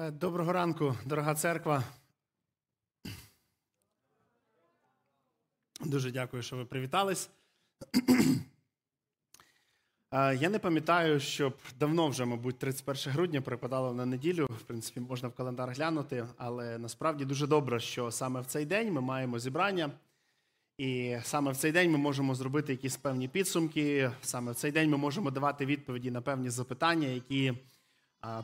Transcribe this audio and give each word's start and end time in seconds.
Е, 0.00 0.10
доброго 0.10 0.52
ранку, 0.52 0.94
дорога 1.04 1.34
церква. 1.34 1.84
Дуже 5.80 6.10
дякую, 6.10 6.42
що 6.42 6.56
ви 6.56 6.64
привітались. 6.64 7.30
Е, 10.12 10.36
я 10.36 10.48
не 10.48 10.58
пам'ятаю, 10.58 11.20
щоб 11.20 11.54
давно 11.78 12.08
вже, 12.08 12.24
мабуть, 12.24 12.58
31 12.58 13.12
грудня 13.12 13.40
припадало 13.40 13.94
на 13.94 14.06
неділю. 14.06 14.46
В 14.46 14.62
принципі, 14.62 15.00
можна 15.00 15.28
в 15.28 15.32
календар 15.32 15.70
глянути, 15.70 16.26
але 16.36 16.78
насправді 16.78 17.24
дуже 17.24 17.46
добре, 17.46 17.80
що 17.80 18.10
саме 18.10 18.40
в 18.40 18.46
цей 18.46 18.64
день 18.64 18.92
ми 18.92 19.00
маємо 19.00 19.38
зібрання. 19.38 19.90
І 20.78 21.16
саме 21.22 21.52
в 21.52 21.56
цей 21.56 21.72
день 21.72 21.90
ми 21.90 21.98
можемо 21.98 22.34
зробити 22.34 22.72
якісь 22.72 22.96
певні 22.96 23.28
підсумки. 23.28 24.10
Саме 24.22 24.52
в 24.52 24.54
цей 24.54 24.72
день 24.72 24.90
ми 24.90 24.96
можемо 24.96 25.30
давати 25.30 25.66
відповіді 25.66 26.10
на 26.10 26.20
певні 26.20 26.50
запитання, 26.50 27.08
які 27.08 27.54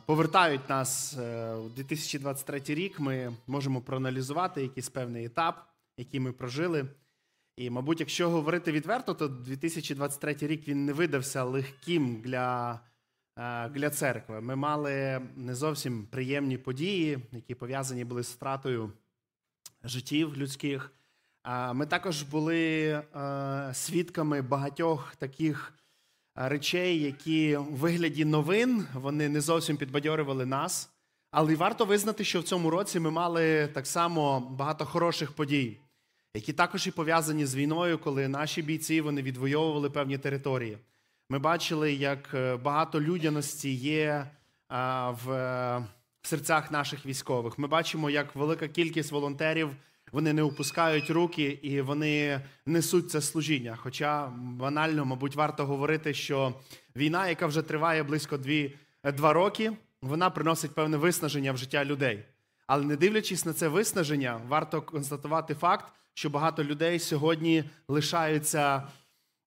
повертають 0.05 0.69
нас 0.69 1.17
е, 1.17 1.53
у 1.53 1.69
2023 1.69 2.61
рік. 2.67 2.99
Ми 2.99 3.33
можемо 3.47 3.81
проаналізувати 3.81 4.61
якийсь 4.61 4.89
певний 4.89 5.25
етап, 5.25 5.67
який 5.97 6.19
ми 6.19 6.31
прожили. 6.31 6.85
І, 7.57 7.69
мабуть, 7.69 7.99
якщо 7.99 8.29
говорити 8.29 8.71
відверто, 8.71 9.13
то 9.13 9.27
2023 9.27 10.35
рік 10.41 10.67
він 10.67 10.85
не 10.85 10.93
видався 10.93 11.43
легким 11.43 12.21
для 12.21 12.79
е, 13.37 13.69
для 13.69 13.89
церкви. 13.89 14.41
Ми 14.41 14.55
мали 14.55 15.21
не 15.35 15.55
зовсім 15.55 16.05
приємні 16.05 16.57
події, 16.57 17.19
які 17.31 17.55
пов'язані 17.55 18.05
були 18.05 18.23
з 18.23 18.31
втратою 18.31 18.91
життів 19.83 20.37
людських. 20.37 20.91
Ми 21.73 21.85
також 21.85 22.23
були 22.23 22.89
е, 22.89 23.03
свідками 23.73 24.41
багатьох 24.41 25.15
таких 25.15 25.73
речей, 26.35 27.01
які 27.01 27.57
в 27.57 27.63
вигляді 27.63 28.25
новин 28.25 28.87
вони 28.93 29.29
не 29.29 29.41
зовсім 29.41 29.77
підбадьорювали 29.77 30.45
нас. 30.45 30.89
Але 31.31 31.55
варто 31.55 31.85
визнати, 31.85 32.23
що 32.23 32.39
в 32.39 32.43
цьому 32.43 32.69
році 32.69 32.99
ми 32.99 33.11
мали 33.11 33.67
так 33.67 33.87
само 33.87 34.39
багато 34.39 34.85
хороших 34.85 35.31
подій, 35.31 35.77
які 36.33 36.53
також 36.53 36.87
і 36.87 36.91
пов'язані 36.91 37.45
з 37.45 37.55
війною, 37.55 37.99
коли 37.99 38.27
наші 38.27 38.61
бійці 38.61 39.01
вони 39.01 39.21
відвоювали 39.21 39.89
певні 39.89 40.17
території. 40.17 40.77
Ми 41.29 41.39
бачили, 41.39 41.93
як 41.93 42.29
е, 42.33 42.55
багато 42.55 43.01
людяності 43.01 43.73
є 43.73 44.27
в 45.25 45.83
серцях 46.21 46.71
наших 46.71 47.05
військових. 47.05 47.59
Ми 47.59 47.67
бачимо, 47.67 48.09
як 48.09 48.35
велика 48.35 48.67
кількість 48.67 49.11
волонтерів 49.11 49.69
вони 50.11 50.33
не 50.33 50.43
опускають 50.43 51.09
руки 51.09 51.59
і 51.61 51.81
вони 51.81 52.41
несуть 52.65 53.11
це 53.11 53.21
служіння. 53.21 53.77
Хоча 53.81 54.27
банально, 54.37 55.05
мабуть, 55.05 55.35
варто 55.35 55.65
говорити, 55.65 56.13
що 56.13 56.53
війна, 56.95 57.29
яка 57.29 57.47
вже 57.47 57.61
триває 57.61 58.03
близько 58.03 58.37
дві, 58.37 58.75
два 59.03 59.33
роки, 59.33 59.71
вона 60.01 60.29
приносить 60.29 60.75
певне 60.75 60.97
виснаження 60.97 61.51
в 61.51 61.57
життя 61.57 61.85
людей. 61.85 62.23
Але 62.67 62.85
не 62.85 62.95
дивлячись 62.95 63.45
на 63.45 63.53
це 63.53 63.67
виснаження, 63.67 64.41
варто 64.47 64.81
констатувати 64.81 65.55
факт, 65.55 65.85
що 66.13 66.29
багато 66.29 66.63
людей 66.63 66.99
сьогодні 66.99 67.63
лишаються. 67.87 68.83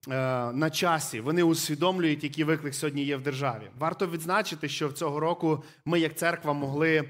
Е, 0.09 0.53
на 0.53 0.71
часі 0.71 1.21
вони 1.21 1.43
усвідомлюють, 1.43 2.25
який 2.25 2.45
виклик 2.45 2.75
сьогодні 2.75 3.05
є 3.05 3.17
в 3.17 3.23
державі. 3.23 3.71
Варто 3.79 4.07
відзначити, 4.07 4.69
що 4.69 4.89
в 4.89 4.93
цього 4.93 5.21
року 5.21 5.65
ми, 5.85 6.01
як 6.01 6.17
церква, 6.17 6.53
могли 6.53 6.97
е, 6.97 7.05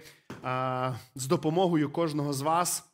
з 1.15 1.27
допомогою 1.27 1.91
кожного 1.91 2.33
з 2.33 2.41
вас 2.41 2.88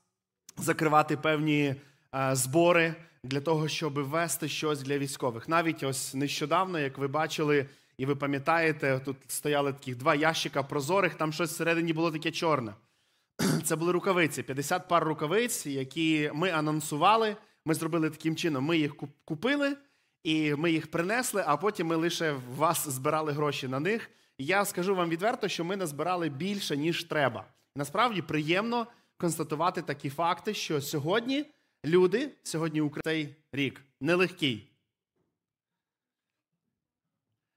закривати 0.57 1.17
певні 1.17 1.75
е, 2.15 2.35
збори 2.35 2.95
для 3.25 3.41
того, 3.41 3.69
щоб 3.69 3.99
ввести 3.99 4.49
щось 4.49 4.83
для 4.83 4.99
військових. 4.99 5.49
Навіть 5.49 5.83
ось 5.83 6.15
нещодавно, 6.15 6.79
як 6.79 6.99
ви 6.99 7.09
бачили, 7.09 7.67
і 7.99 8.07
ви 8.07 8.17
пам'ятаєте, 8.17 9.01
тут 9.05 9.17
стояли 9.27 9.73
таких 9.73 9.97
два 9.97 10.15
ящика 10.15 10.63
прозорих, 10.63 11.15
там 11.15 11.33
щось 11.33 11.51
всередині 11.51 11.93
було 11.93 12.11
таке 12.11 12.31
чорне. 12.31 12.75
Це 13.65 13.77
були 13.77 13.93
рукавиці, 13.93 14.43
50 14.43 14.89
пар 14.89 15.05
рукавиць, 15.05 15.67
які 15.67 16.31
ми 16.35 16.51
анонсували. 16.51 17.37
Ми 17.67 17.75
зробили 17.75 18.11
таким 18.11 18.37
чином: 18.37 18.65
ми 18.65 18.79
їх 18.79 18.95
купили 19.25 19.77
і 20.25 20.55
ми 20.55 20.73
їх 20.73 20.91
принесли, 20.91 21.45
а 21.47 21.57
потім 21.57 21.87
ми 21.87 21.97
лише 21.97 22.35
вас 22.57 22.89
збирали 22.89 23.33
гроші 23.33 23.69
на 23.69 23.81
них. 23.81 24.11
І 24.39 24.45
я 24.45 24.65
скажу 24.65 24.95
вам 24.95 25.09
відверто, 25.09 25.49
що 25.49 25.65
ми 25.65 25.77
назбирали 25.77 26.29
більше, 26.29 26.77
ніж 26.77 27.05
треба. 27.05 27.45
насправді 27.77 28.23
приємно 28.23 28.87
констатувати 29.17 29.83
такі 29.83 30.11
факти, 30.11 30.55
що 30.55 30.81
сьогодні 30.81 31.45
люди, 31.85 32.31
сьогодні 32.43 32.91
цей 33.05 33.37
рік 33.53 33.81
нелегкий. 34.01 34.71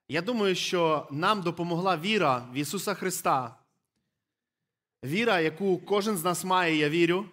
Я 0.09 0.21
думаю, 0.21 0.55
що 0.55 1.07
нам 1.11 1.41
допомогла 1.41 1.97
віра 1.97 2.47
в 2.53 2.55
Ісуса 2.55 2.93
Христа. 2.93 3.55
Віра, 5.05 5.39
яку 5.39 5.77
кожен 5.77 6.17
з 6.17 6.23
нас 6.23 6.43
має, 6.43 6.75
я 6.75 6.89
вірю. 6.89 7.25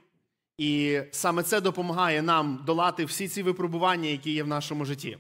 І 0.59 1.01
саме 1.11 1.43
це 1.43 1.61
допомагає 1.61 2.23
нам 2.23 2.63
долати 2.67 3.05
всі 3.05 3.29
ці 3.29 3.43
випробування, 3.43 4.09
які 4.09 4.31
є 4.31 4.43
в 4.43 4.49
нашому 4.49 4.85
житті. 4.85 5.19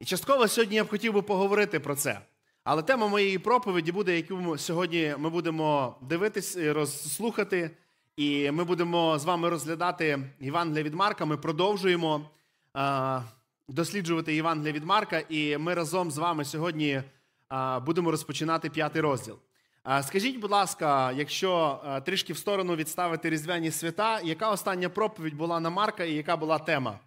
І 0.00 0.04
частково 0.04 0.48
сьогодні 0.48 0.76
я 0.76 0.84
б 0.84 0.88
хотів 0.88 1.12
би 1.12 1.22
поговорити 1.22 1.80
про 1.80 1.96
це. 1.96 2.20
Але 2.64 2.82
тема 2.82 3.08
моєї 3.08 3.38
проповіді 3.38 3.92
буде, 3.92 4.16
яку 4.16 4.58
сьогодні 4.58 5.14
ми 5.18 5.30
будемо 5.30 5.96
дивитись, 6.02 6.56
розслухати. 6.56 7.70
І 8.16 8.50
ми 8.50 8.64
будемо 8.64 9.18
з 9.18 9.24
вами 9.24 9.48
розглядати 9.48 10.18
Євангелія 10.40 10.82
від 10.82 10.94
Марка. 10.94 11.24
Ми 11.24 11.36
продовжуємо 11.36 12.30
а, 12.74 13.22
досліджувати 13.68 14.34
Євангелія 14.34 14.72
від 14.72 14.84
Марка, 14.84 15.22
і 15.28 15.58
ми 15.58 15.74
разом 15.74 16.10
з 16.10 16.18
вами 16.18 16.44
сьогодні 16.44 17.02
а, 17.48 17.80
будемо 17.80 18.10
розпочинати 18.10 18.70
п'ятий 18.70 19.02
розділ. 19.02 19.38
А, 19.82 20.02
скажіть, 20.02 20.40
будь 20.40 20.50
ласка, 20.50 21.12
якщо 21.12 21.80
а, 21.84 22.00
трішки 22.00 22.32
в 22.32 22.38
сторону 22.38 22.76
відставити 22.76 23.30
різдвяні 23.30 23.70
свята, 23.70 24.20
яка 24.20 24.50
остання 24.50 24.88
проповідь 24.88 25.34
була 25.34 25.60
на 25.60 25.70
Марка 25.70 26.04
і 26.04 26.14
яка 26.14 26.36
була 26.36 26.58
тема? 26.58 27.00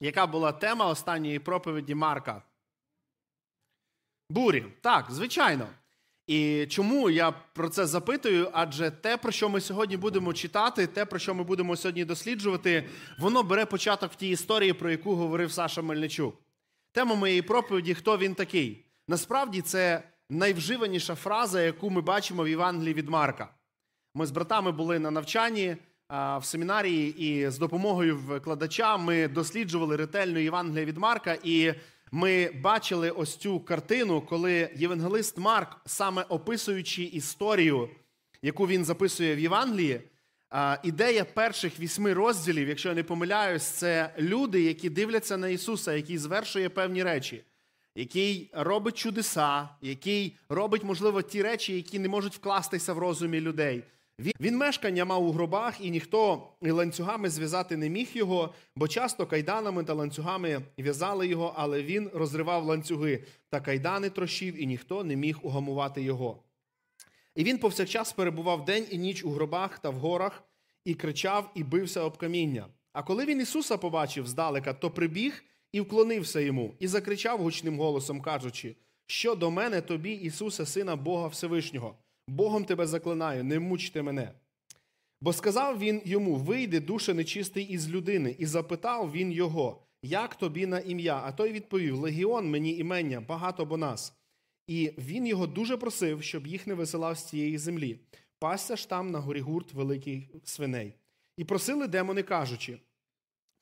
Яка 0.00 0.26
була 0.26 0.52
тема 0.52 0.86
останньої 0.86 1.38
проповіді 1.38 1.94
Марка? 1.94 2.42
Бурі. 4.30 4.66
Так, 4.80 5.10
звичайно. 5.10 5.68
І 6.26 6.66
чому 6.66 7.10
я 7.10 7.30
про 7.32 7.68
це 7.68 7.86
запитую? 7.86 8.50
Адже 8.52 8.90
те, 8.90 9.16
про 9.16 9.32
що 9.32 9.48
ми 9.48 9.60
сьогодні 9.60 9.96
будемо 9.96 10.32
читати, 10.32 10.86
те, 10.86 11.04
про 11.04 11.18
що 11.18 11.34
ми 11.34 11.44
будемо 11.44 11.76
сьогодні 11.76 12.04
досліджувати, 12.04 12.88
воно 13.18 13.42
бере 13.42 13.66
початок 13.66 14.12
в 14.12 14.14
тій 14.14 14.28
історії, 14.28 14.72
про 14.72 14.90
яку 14.90 15.14
говорив 15.14 15.52
Саша 15.52 15.82
Мельничук. 15.82 16.36
Тема 16.92 17.14
моєї 17.14 17.42
проповіді 17.42 17.94
Хто 17.94 18.18
він 18.18 18.34
такий? 18.34 18.84
Насправді 19.08 19.60
це 19.60 20.02
найвживаніша 20.30 21.14
фраза, 21.14 21.62
яку 21.62 21.90
ми 21.90 22.00
бачимо 22.00 22.42
в 22.42 22.48
Євангелії 22.48 22.94
від 22.94 23.08
Марка. 23.08 23.48
Ми 24.14 24.26
з 24.26 24.30
братами 24.30 24.72
були 24.72 24.98
на 24.98 25.10
навчанні 25.10 25.76
в 26.10 26.40
семінарії, 26.42 27.14
і 27.18 27.50
з 27.50 27.58
допомогою 27.58 28.16
викладача 28.16 28.96
ми 28.96 29.28
досліджували 29.28 29.96
ретельно 29.96 30.38
Євангелія 30.38 30.84
від 30.84 30.98
Марка. 30.98 31.38
І 31.42 31.74
ми 32.12 32.50
бачили 32.50 33.10
ось 33.10 33.36
цю 33.36 33.60
картину, 33.60 34.20
коли 34.20 34.70
євангелист 34.76 35.38
Марк, 35.38 35.76
саме 35.86 36.22
описуючи 36.22 37.02
історію, 37.02 37.88
яку 38.42 38.66
він 38.66 38.84
записує 38.84 39.36
в 39.36 39.38
Євангелії, 39.38 40.00
ідея 40.82 41.24
перших 41.24 41.80
вісьми 41.80 42.12
розділів, 42.12 42.68
якщо 42.68 42.88
я 42.88 42.94
не 42.94 43.02
помиляюсь, 43.02 43.62
це 43.62 44.14
люди, 44.18 44.62
які 44.62 44.90
дивляться 44.90 45.36
на 45.36 45.48
Ісуса, 45.48 45.92
який 45.92 46.18
звершує 46.18 46.68
певні 46.68 47.02
речі, 47.02 47.44
який 47.94 48.50
робить 48.52 48.98
чудеса, 48.98 49.68
який 49.80 50.36
робить, 50.48 50.84
можливо, 50.84 51.22
ті 51.22 51.42
речі, 51.42 51.76
які 51.76 51.98
не 51.98 52.08
можуть 52.08 52.34
вкластися 52.34 52.92
в 52.92 52.98
розумі 52.98 53.40
людей. 53.40 53.84
Він, 54.18 54.32
він 54.40 54.56
мешкання 54.56 55.04
мав 55.04 55.26
у 55.26 55.32
гробах, 55.32 55.80
і 55.80 55.90
ніхто 55.90 56.48
ланцюгами 56.62 57.30
зв'язати 57.30 57.76
не 57.76 57.88
міг 57.88 58.08
його, 58.14 58.54
бо 58.76 58.88
часто 58.88 59.26
кайданами 59.26 59.84
та 59.84 59.94
ланцюгами 59.94 60.62
в'язали 60.78 61.26
його, 61.26 61.54
але 61.56 61.82
він 61.82 62.10
розривав 62.14 62.64
ланцюги 62.64 63.24
та 63.48 63.60
кайдани 63.60 64.10
трощив, 64.10 64.62
і 64.62 64.66
ніхто 64.66 65.04
не 65.04 65.16
міг 65.16 65.38
угамувати 65.42 66.02
його. 66.02 66.42
І 67.34 67.44
він 67.44 67.58
повсякчас 67.58 68.12
перебував 68.12 68.64
день 68.64 68.86
і 68.90 68.98
ніч 68.98 69.24
у 69.24 69.30
гробах 69.30 69.78
та 69.78 69.90
в 69.90 69.94
горах, 69.94 70.42
і 70.84 70.94
кричав, 70.94 71.50
і 71.54 71.64
бився 71.64 72.00
об 72.00 72.16
каміння. 72.16 72.66
А 72.92 73.02
коли 73.02 73.24
він 73.24 73.40
Ісуса 73.40 73.76
побачив 73.76 74.26
здалека, 74.26 74.74
то 74.74 74.90
прибіг 74.90 75.44
і 75.72 75.80
вклонився 75.80 76.40
йому, 76.40 76.74
і 76.78 76.86
закричав 76.86 77.38
гучним 77.38 77.78
голосом, 77.78 78.20
кажучи: 78.20 78.76
Що 79.06 79.34
до 79.34 79.50
мене 79.50 79.80
тобі, 79.80 80.12
Ісусе, 80.12 80.66
Сина 80.66 80.96
Бога 80.96 81.26
Всевишнього? 81.26 81.96
Богом 82.28 82.64
тебе 82.64 82.86
заклинаю, 82.86 83.44
не 83.44 83.58
мучте 83.58 84.02
мене. 84.02 84.32
Бо 85.20 85.32
сказав 85.32 85.78
він 85.78 86.02
йому: 86.04 86.36
Вийди, 86.36 86.80
душе 86.80 87.14
нечистий 87.14 87.64
із 87.64 87.90
людини, 87.90 88.36
і 88.38 88.46
запитав 88.46 89.12
він 89.12 89.32
його, 89.32 89.82
як 90.02 90.34
тобі 90.34 90.66
на 90.66 90.80
ім'я? 90.80 91.22
А 91.24 91.32
той 91.32 91.52
відповів: 91.52 91.96
Легіон 91.96 92.50
мені 92.50 92.76
імення, 92.76 93.20
багато 93.20 93.64
бо 93.66 93.76
нас. 93.76 94.14
І 94.66 94.92
він 94.98 95.26
його 95.26 95.46
дуже 95.46 95.76
просив, 95.76 96.22
щоб 96.22 96.46
їх 96.46 96.66
не 96.66 96.74
висилав 96.74 97.18
з 97.18 97.24
цієї 97.24 97.58
землі. 97.58 98.00
Пасся 98.38 98.76
ж 98.76 98.88
там 98.88 99.10
на 99.10 99.18
горі 99.18 99.40
гурт 99.40 99.72
великих 99.72 100.24
свиней. 100.44 100.94
І 101.36 101.44
просили 101.44 101.88
демони, 101.88 102.22
кажучи: 102.22 102.78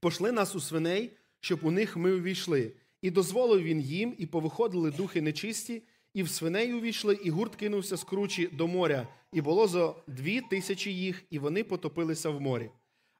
Пошли 0.00 0.32
нас 0.32 0.54
у 0.54 0.60
свиней, 0.60 1.12
щоб 1.40 1.64
у 1.64 1.70
них 1.70 1.96
ми 1.96 2.12
увійшли. 2.12 2.72
І 3.02 3.10
дозволив 3.10 3.62
він 3.62 3.80
їм, 3.80 4.14
і 4.18 4.26
повиходили 4.26 4.90
духи 4.90 5.22
нечисті, 5.22 5.82
і 6.14 6.22
в 6.22 6.28
свиней 6.28 6.74
увійшли, 6.74 7.14
і 7.14 7.30
гурт 7.30 7.56
кинувся 7.56 7.96
з 7.96 8.04
кручі 8.04 8.46
до 8.52 8.66
моря, 8.66 9.08
і 9.32 9.40
було 9.40 9.66
зо 9.66 9.96
дві 10.06 10.40
тисячі 10.40 10.94
їх, 10.94 11.24
і 11.30 11.38
вони 11.38 11.64
потопилися 11.64 12.30
в 12.30 12.40
морі. 12.40 12.70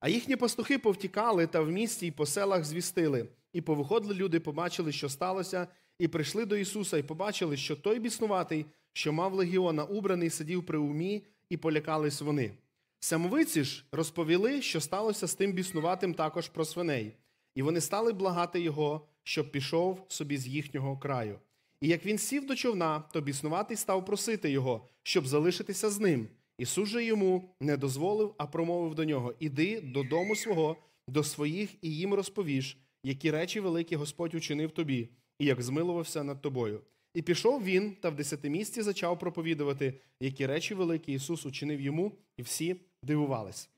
А 0.01 0.09
їхні 0.09 0.37
пастухи 0.37 0.79
повтікали 0.79 1.47
та 1.47 1.61
в 1.61 1.71
місті 1.71 2.07
й 2.07 2.11
по 2.11 2.27
селах 2.27 2.65
звістили. 2.65 3.29
І 3.53 3.61
повиходили 3.61 4.15
люди, 4.15 4.41
побачили, 4.41 4.93
що 4.93 5.09
сталося, 5.09 5.67
і 5.99 6.09
прийшли 6.09 6.47
до 6.47 6.57
Ісуса, 6.57 6.99
і 6.99 7.03
побачили, 7.03 7.57
що 7.57 7.77
той 7.77 7.99
біснуватий, 7.99 8.67
що 8.93 9.13
мав 9.13 9.35
легіона, 9.35 9.85
убраний, 9.85 10.31
сидів 10.31 10.67
при 10.67 10.79
умі, 10.79 11.25
і 11.49 11.57
полякались 11.57 12.21
вони. 12.21 12.53
Самовиці 13.01 13.65
ж 13.65 13.85
розповіли, 13.93 14.63
що 14.63 14.81
сталося 14.81 15.27
з 15.27 15.35
тим 15.35 15.53
біснуватим 15.53 16.15
також 16.15 16.49
про 16.49 16.65
свиней, 16.65 17.17
і 17.55 17.63
вони 17.63 17.81
стали 17.81 18.13
благати 18.13 18.61
його, 18.61 19.07
щоб 19.23 19.53
пішов 19.53 20.05
собі 20.09 20.37
з 20.37 20.47
їхнього 20.47 20.99
краю. 20.99 21.39
І 21.81 21.89
як 21.89 22.07
він 22.07 22.19
сів 22.19 22.47
до 22.47 22.57
човна, 22.57 23.05
то 23.13 23.21
біснуватий 23.21 23.77
став 23.77 24.05
просити 24.05 24.51
його, 24.51 24.89
щоб 25.03 25.27
залишитися 25.27 25.91
з 25.91 26.01
ним. 26.01 26.29
Ісус 26.59 26.89
же 26.89 27.05
йому 27.05 27.55
не 27.61 27.77
дозволив, 27.77 28.35
а 28.39 28.47
промовив 28.47 28.95
до 28.95 29.05
нього: 29.05 29.35
Іди 29.39 29.81
додому 29.81 30.37
свого, 30.37 30.77
до 31.09 31.25
своїх, 31.25 31.71
і 31.83 31.97
їм 31.97 32.15
розповіш, 32.15 32.79
які 33.05 33.31
речі 33.31 33.61
великі 33.61 33.97
Господь 33.97 34.35
учинив 34.35 34.71
тобі, 34.71 35.09
і 35.39 35.45
як 35.45 35.63
змилувався 35.63 36.25
над 36.25 36.43
тобою. 36.43 36.81
І 37.15 37.23
пішов 37.23 37.65
він 37.65 37.97
та 38.01 38.11
в 38.11 38.17
десятимісті 38.17 38.83
зачав 38.83 39.19
проповідувати, 39.19 39.95
які 40.21 40.47
речі 40.47 40.75
великі 40.75 41.13
Ісус 41.13 41.47
учинив 41.47 41.81
йому, 41.81 42.13
і 42.37 42.43
всі 42.43 42.77
дивувались. 43.03 43.69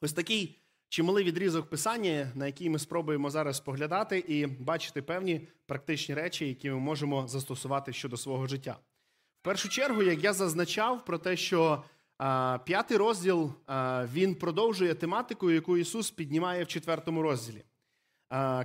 Ось 0.00 0.12
такий 0.12 0.58
чималий 0.94 1.24
відрізок 1.24 1.70
писання, 1.70 2.32
на 2.34 2.46
який 2.46 2.70
ми 2.70 2.78
спробуємо 2.78 3.30
зараз 3.30 3.60
поглядати 3.60 4.18
і 4.18 4.46
бачити 4.46 5.02
певні 5.02 5.48
практичні 5.66 6.14
речі, 6.14 6.48
які 6.48 6.70
ми 6.70 6.76
можемо 6.76 7.28
застосувати 7.28 7.92
щодо 7.92 8.16
свого 8.16 8.46
життя. 8.46 8.76
В 9.40 9.44
першу 9.44 9.68
чергу, 9.68 10.02
як 10.02 10.24
я 10.24 10.32
зазначав 10.32 11.04
про 11.04 11.18
те, 11.18 11.36
що 11.36 11.82
п'ятий 12.64 12.96
розділ 12.96 13.52
він 14.12 14.34
продовжує 14.34 14.94
тематику, 14.94 15.50
яку 15.50 15.76
Ісус 15.76 16.10
піднімає 16.10 16.64
в 16.64 16.66
четвертому 16.66 17.22
розділі. 17.22 17.64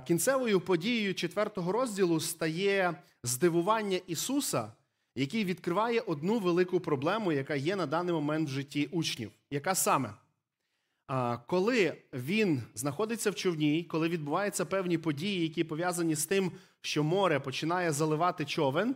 Кінцевою 0.06 0.60
подією 0.60 1.14
четвертого 1.14 1.72
розділу 1.72 2.20
стає 2.20 2.94
здивування 3.22 4.00
Ісуса, 4.06 4.72
який 5.14 5.44
відкриває 5.44 6.00
одну 6.00 6.38
велику 6.38 6.80
проблему, 6.80 7.32
яка 7.32 7.54
є 7.54 7.76
на 7.76 7.86
даний 7.86 8.14
момент 8.14 8.48
в 8.48 8.52
житті 8.52 8.88
учнів. 8.92 9.30
Яка 9.50 9.74
саме? 9.74 10.14
Коли 11.46 11.96
він 12.12 12.62
знаходиться 12.74 13.30
в 13.30 13.34
човні, 13.34 13.84
коли 13.84 14.08
відбуваються 14.08 14.64
певні 14.64 14.98
події, 14.98 15.42
які 15.42 15.64
пов'язані 15.64 16.14
з 16.14 16.26
тим, 16.26 16.52
що 16.80 17.04
море 17.04 17.40
починає 17.40 17.92
заливати 17.92 18.44
човен, 18.44 18.94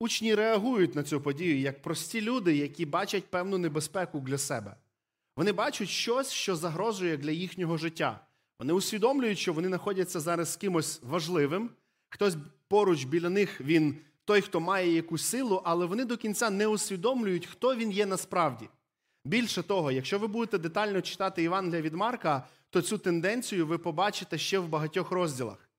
учні 0.00 0.34
реагують 0.34 0.94
на 0.94 1.02
цю 1.02 1.20
подію 1.20 1.58
як 1.58 1.82
прості 1.82 2.20
люди, 2.20 2.56
які 2.56 2.86
бачать 2.86 3.24
певну 3.24 3.58
небезпеку 3.58 4.20
для 4.20 4.38
себе. 4.38 4.76
Вони 5.36 5.52
бачать 5.52 5.88
щось, 5.88 6.30
що 6.30 6.56
загрожує 6.56 7.16
для 7.16 7.30
їхнього 7.30 7.76
життя. 7.76 8.20
Вони 8.58 8.72
усвідомлюють, 8.72 9.38
що 9.38 9.52
вони 9.52 9.68
знаходяться 9.68 10.20
зараз 10.20 10.52
з 10.52 10.56
кимось 10.56 11.00
важливим. 11.02 11.70
Хтось 12.08 12.36
поруч 12.68 13.04
біля 13.04 13.30
них 13.30 13.60
він 13.60 13.96
той, 14.24 14.40
хто 14.40 14.60
має 14.60 14.92
якусь 14.92 15.24
силу, 15.24 15.62
але 15.64 15.86
вони 15.86 16.04
до 16.04 16.16
кінця 16.16 16.50
не 16.50 16.66
усвідомлюють, 16.66 17.46
хто 17.46 17.76
він 17.76 17.92
є 17.92 18.06
насправді. 18.06 18.68
Більше 19.24 19.62
того, 19.62 19.92
якщо 19.92 20.18
ви 20.18 20.26
будете 20.26 20.58
детально 20.58 21.02
читати 21.02 21.42
Євангелія 21.42 21.82
від 21.82 21.94
Марка, 21.94 22.46
то 22.70 22.82
цю 22.82 22.98
тенденцію 22.98 23.66
ви 23.66 23.78
побачите 23.78 24.38
ще 24.38 24.58
в 24.58 24.68
багатьох 24.68 25.10
розділах. 25.10 25.70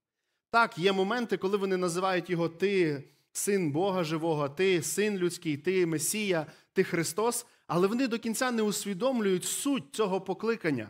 Так, 0.51 0.77
є 0.77 0.91
моменти, 0.91 1.37
коли 1.37 1.57
вони 1.57 1.77
називають 1.77 2.29
його 2.29 2.49
Ти 2.49 3.03
син 3.31 3.71
Бога 3.71 4.03
живого, 4.03 4.49
Ти 4.49 4.83
син 4.83 5.17
людський, 5.17 5.57
Ти 5.57 5.85
Месія, 5.85 6.45
Ти 6.73 6.83
Христос, 6.83 7.45
але 7.67 7.87
вони 7.87 8.07
до 8.07 8.19
кінця 8.19 8.51
не 8.51 8.61
усвідомлюють 8.61 9.45
суть 9.45 9.95
цього 9.95 10.21
покликання. 10.21 10.89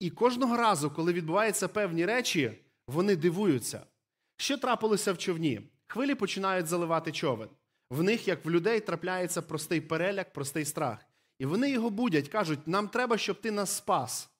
І 0.00 0.10
кожного 0.10 0.56
разу, 0.56 0.90
коли 0.90 1.12
відбуваються 1.12 1.68
певні 1.68 2.06
речі, 2.06 2.52
вони 2.86 3.16
дивуються. 3.16 3.86
Що 4.36 4.58
трапилося 4.58 5.12
в 5.12 5.18
човні? 5.18 5.60
Хвилі 5.86 6.14
починають 6.14 6.66
заливати 6.66 7.12
човен. 7.12 7.48
В 7.90 8.02
них, 8.02 8.28
як 8.28 8.44
в 8.44 8.50
людей, 8.50 8.80
трапляється 8.80 9.42
простий 9.42 9.80
переляк, 9.80 10.32
простий 10.32 10.64
страх. 10.64 11.06
І 11.38 11.46
вони 11.46 11.70
його 11.70 11.90
будять, 11.90 12.28
кажуть, 12.28 12.66
нам 12.66 12.88
треба, 12.88 13.18
щоб 13.18 13.40
ти 13.40 13.50
нас 13.50 13.76
спас. 13.76 14.30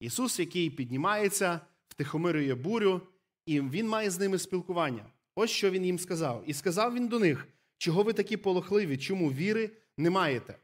Ісус, 0.00 0.38
який 0.38 0.70
піднімається, 0.70 1.60
втихомирює 1.88 2.54
бурю, 2.54 3.00
і 3.46 3.60
Він 3.60 3.88
має 3.88 4.10
з 4.10 4.18
ними 4.18 4.38
спілкування. 4.38 5.06
Ось 5.34 5.50
що 5.50 5.70
Він 5.70 5.84
їм 5.84 5.98
сказав. 5.98 6.44
І 6.46 6.54
сказав 6.54 6.94
він 6.94 7.08
до 7.08 7.18
них, 7.18 7.48
чого 7.78 8.02
ви 8.02 8.12
такі 8.12 8.36
полохливі, 8.36 8.98
чому 8.98 9.32
віри 9.32 9.70
не 9.96 10.10
маєте. 10.10 10.58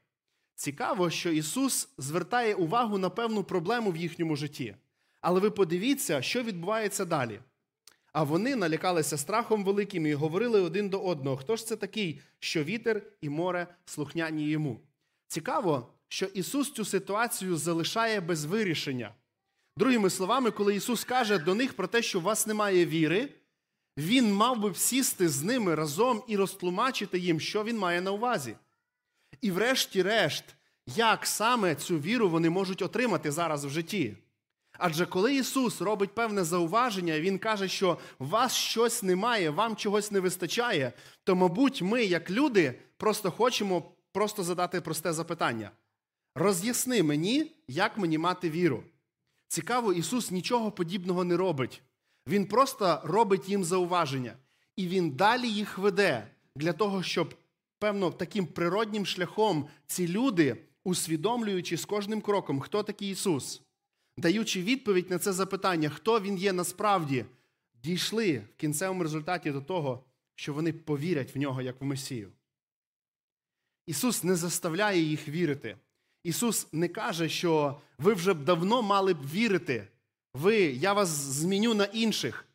Цікаво, 0.55 1.11
що 1.11 1.31
Ісус 1.31 1.89
звертає 1.99 2.55
увагу 2.55 2.99
на 2.99 3.11
певну 3.11 3.45
проблему 3.45 3.91
в 3.91 3.97
їхньому 3.97 4.37
житті. 4.37 4.77
Але 5.21 5.41
ви 5.41 5.51
подивіться, 5.51 6.23
що 6.23 6.43
відбувається 6.43 7.05
далі. 7.05 7.41
А 8.13 8.23
вони 8.23 8.57
налякалися 8.57 9.19
страхом 9.19 9.65
великим 9.65 10.07
і 10.07 10.15
говорили 10.15 10.61
один 10.61 10.89
до 10.89 11.01
одного: 11.01 11.37
хто 11.37 11.57
ж 11.57 11.67
це 11.67 11.77
такий, 11.77 12.21
що 12.39 12.65
вітер 12.65 13.03
і 13.21 13.29
море 13.29 13.67
слухняні 13.85 14.49
йому? 14.49 14.81
Цікаво, 15.27 15.93
що 16.09 16.27
Ісус 16.27 16.73
цю 16.73 16.85
ситуацію 16.85 17.57
залишає 17.57 18.21
без 18.21 18.45
вирішення. 18.45 19.15
Другими 19.77 20.11
словами, 20.11 20.51
коли 20.51 20.75
Ісус 20.75 21.05
каже 21.05 21.39
до 21.39 21.55
них 21.55 21.75
про 21.75 21.87
те, 21.87 22.03
що 22.03 22.19
у 22.19 22.23
вас 22.23 22.47
немає 22.47 22.87
віри, 22.87 23.29
Він 23.97 24.35
мав 24.35 24.61
би 24.61 24.75
сісти 24.75 25.29
з 25.29 25.43
ними 25.43 25.75
разом 25.75 26.23
і 26.29 26.37
розтлумачити 26.37 27.19
їм, 27.19 27.41
що 27.41 27.65
Він 27.65 27.79
має 27.79 28.01
на 28.01 28.11
увазі. 28.11 28.57
І, 29.41 29.51
врешті-решт, 29.51 30.45
як 30.87 31.27
саме 31.27 31.75
цю 31.75 31.99
віру 31.99 32.29
вони 32.29 32.51
можуть 32.51 32.83
отримати 32.83 33.31
зараз 33.31 33.65
в 33.65 33.69
житті. 33.69 34.17
Адже 34.83 35.07
коли 35.07 35.35
Ісус 35.35 35.81
робить 35.81 36.15
певне 36.15 36.45
зауваження, 36.45 37.21
Він 37.21 37.39
каже, 37.39 37.69
що 37.69 37.99
вас 38.19 38.55
щось 38.55 39.03
немає, 39.03 39.51
вам 39.51 39.77
чогось 39.77 40.11
не 40.11 40.21
вистачає, 40.21 40.93
то, 41.25 41.37
мабуть, 41.37 41.83
ми, 41.83 42.05
як 42.05 42.31
люди, 42.31 42.75
просто 42.97 43.31
хочемо 43.31 43.93
просто 44.13 44.45
задати 44.45 44.81
просте 44.81 45.13
запитання. 45.13 45.71
Роз'ясни 46.35 47.03
мені, 47.03 47.53
як 47.69 47.99
мені 47.99 48.19
мати 48.19 48.51
віру. 48.51 48.83
Цікаво, 49.49 49.93
Ісус 49.93 50.31
нічого 50.31 50.73
подібного 50.73 51.25
не 51.25 51.37
робить. 51.37 51.83
Він 52.29 52.47
просто 52.47 53.01
робить 53.05 53.49
їм 53.49 53.65
зауваження. 53.65 54.37
І 54.77 54.87
Він 54.87 55.11
далі 55.11 55.49
їх 55.49 55.79
веде 55.79 56.27
для 56.57 56.73
того, 56.73 57.03
щоб, 57.03 57.35
певно, 57.79 58.11
таким 58.11 58.47
природнім 58.47 59.07
шляхом 59.07 59.69
ці 59.87 60.09
люди, 60.09 60.57
усвідомлюючи 60.85 61.77
з 61.77 61.85
кожним 61.85 62.21
кроком, 62.21 62.61
хто 62.61 62.83
такий 62.83 63.11
Ісус 63.11 63.63
даючи 64.21 64.63
відповідь 64.63 65.11
на 65.11 65.19
це 65.19 65.33
запитання, 65.33 65.89
хто 65.89 66.21
він 66.21 66.39
є 66.39 66.53
насправді, 66.53 67.25
дійшли 67.83 68.39
в 68.39 68.57
кінцевому 68.57 69.03
результаті 69.03 69.51
до 69.51 69.61
того, 69.61 70.05
що 70.35 70.55
вони 70.55 70.73
повірять 70.73 71.35
в 71.35 71.39
нього 71.39 71.63
як 71.63 71.81
в 71.81 71.85
Месію. 71.85 72.33
Ісус 73.87 74.25
не 74.25 74.37
заставляє 74.37 75.03
їх 75.03 75.29
вірити. 75.29 75.77
Ісус 76.25 76.67
не 76.73 76.89
каже, 76.89 77.29
що 77.29 77.81
ви 77.99 78.15
вже 78.15 78.35
б 78.35 78.45
давно 78.45 78.83
мали 78.83 79.15
б 79.15 79.27
вірити. 79.27 79.89
Ви, 80.35 80.57
я 80.61 80.93
вас 80.93 81.09
зміню 81.09 81.75
на 81.75 81.85
інших. 81.85 82.47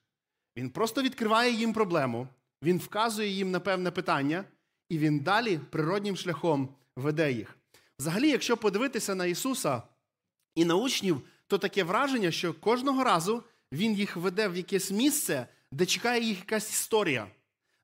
Він 0.58 0.70
просто 0.70 1.02
відкриває 1.02 1.54
їм 1.54 1.74
проблему, 1.74 2.28
він 2.64 2.78
вказує 2.78 3.30
їм 3.30 3.52
на 3.52 3.60
певне 3.60 3.92
питання, 3.92 4.44
і 4.90 4.98
він 4.98 5.20
далі 5.20 5.60
природнім 5.70 6.18
шляхом 6.18 6.70
веде 6.96 7.32
їх. 7.32 7.58
Взагалі, 8.00 8.30
якщо 8.30 8.58
подивитися 8.58 9.16
на 9.16 9.26
Ісуса 9.26 9.82
і 10.56 10.66
на 10.66 10.76
учнів, 10.76 11.22
то 11.48 11.58
таке 11.58 11.84
враження, 11.84 12.32
що 12.32 12.54
кожного 12.54 13.04
разу 13.04 13.44
він 13.72 13.94
їх 13.94 14.16
веде 14.16 14.48
в 14.48 14.58
якесь 14.58 14.92
місце, 14.92 15.48
де 15.72 15.86
чекає 15.86 16.24
їх 16.24 16.40
якась 16.40 16.70
історія, 16.72 17.28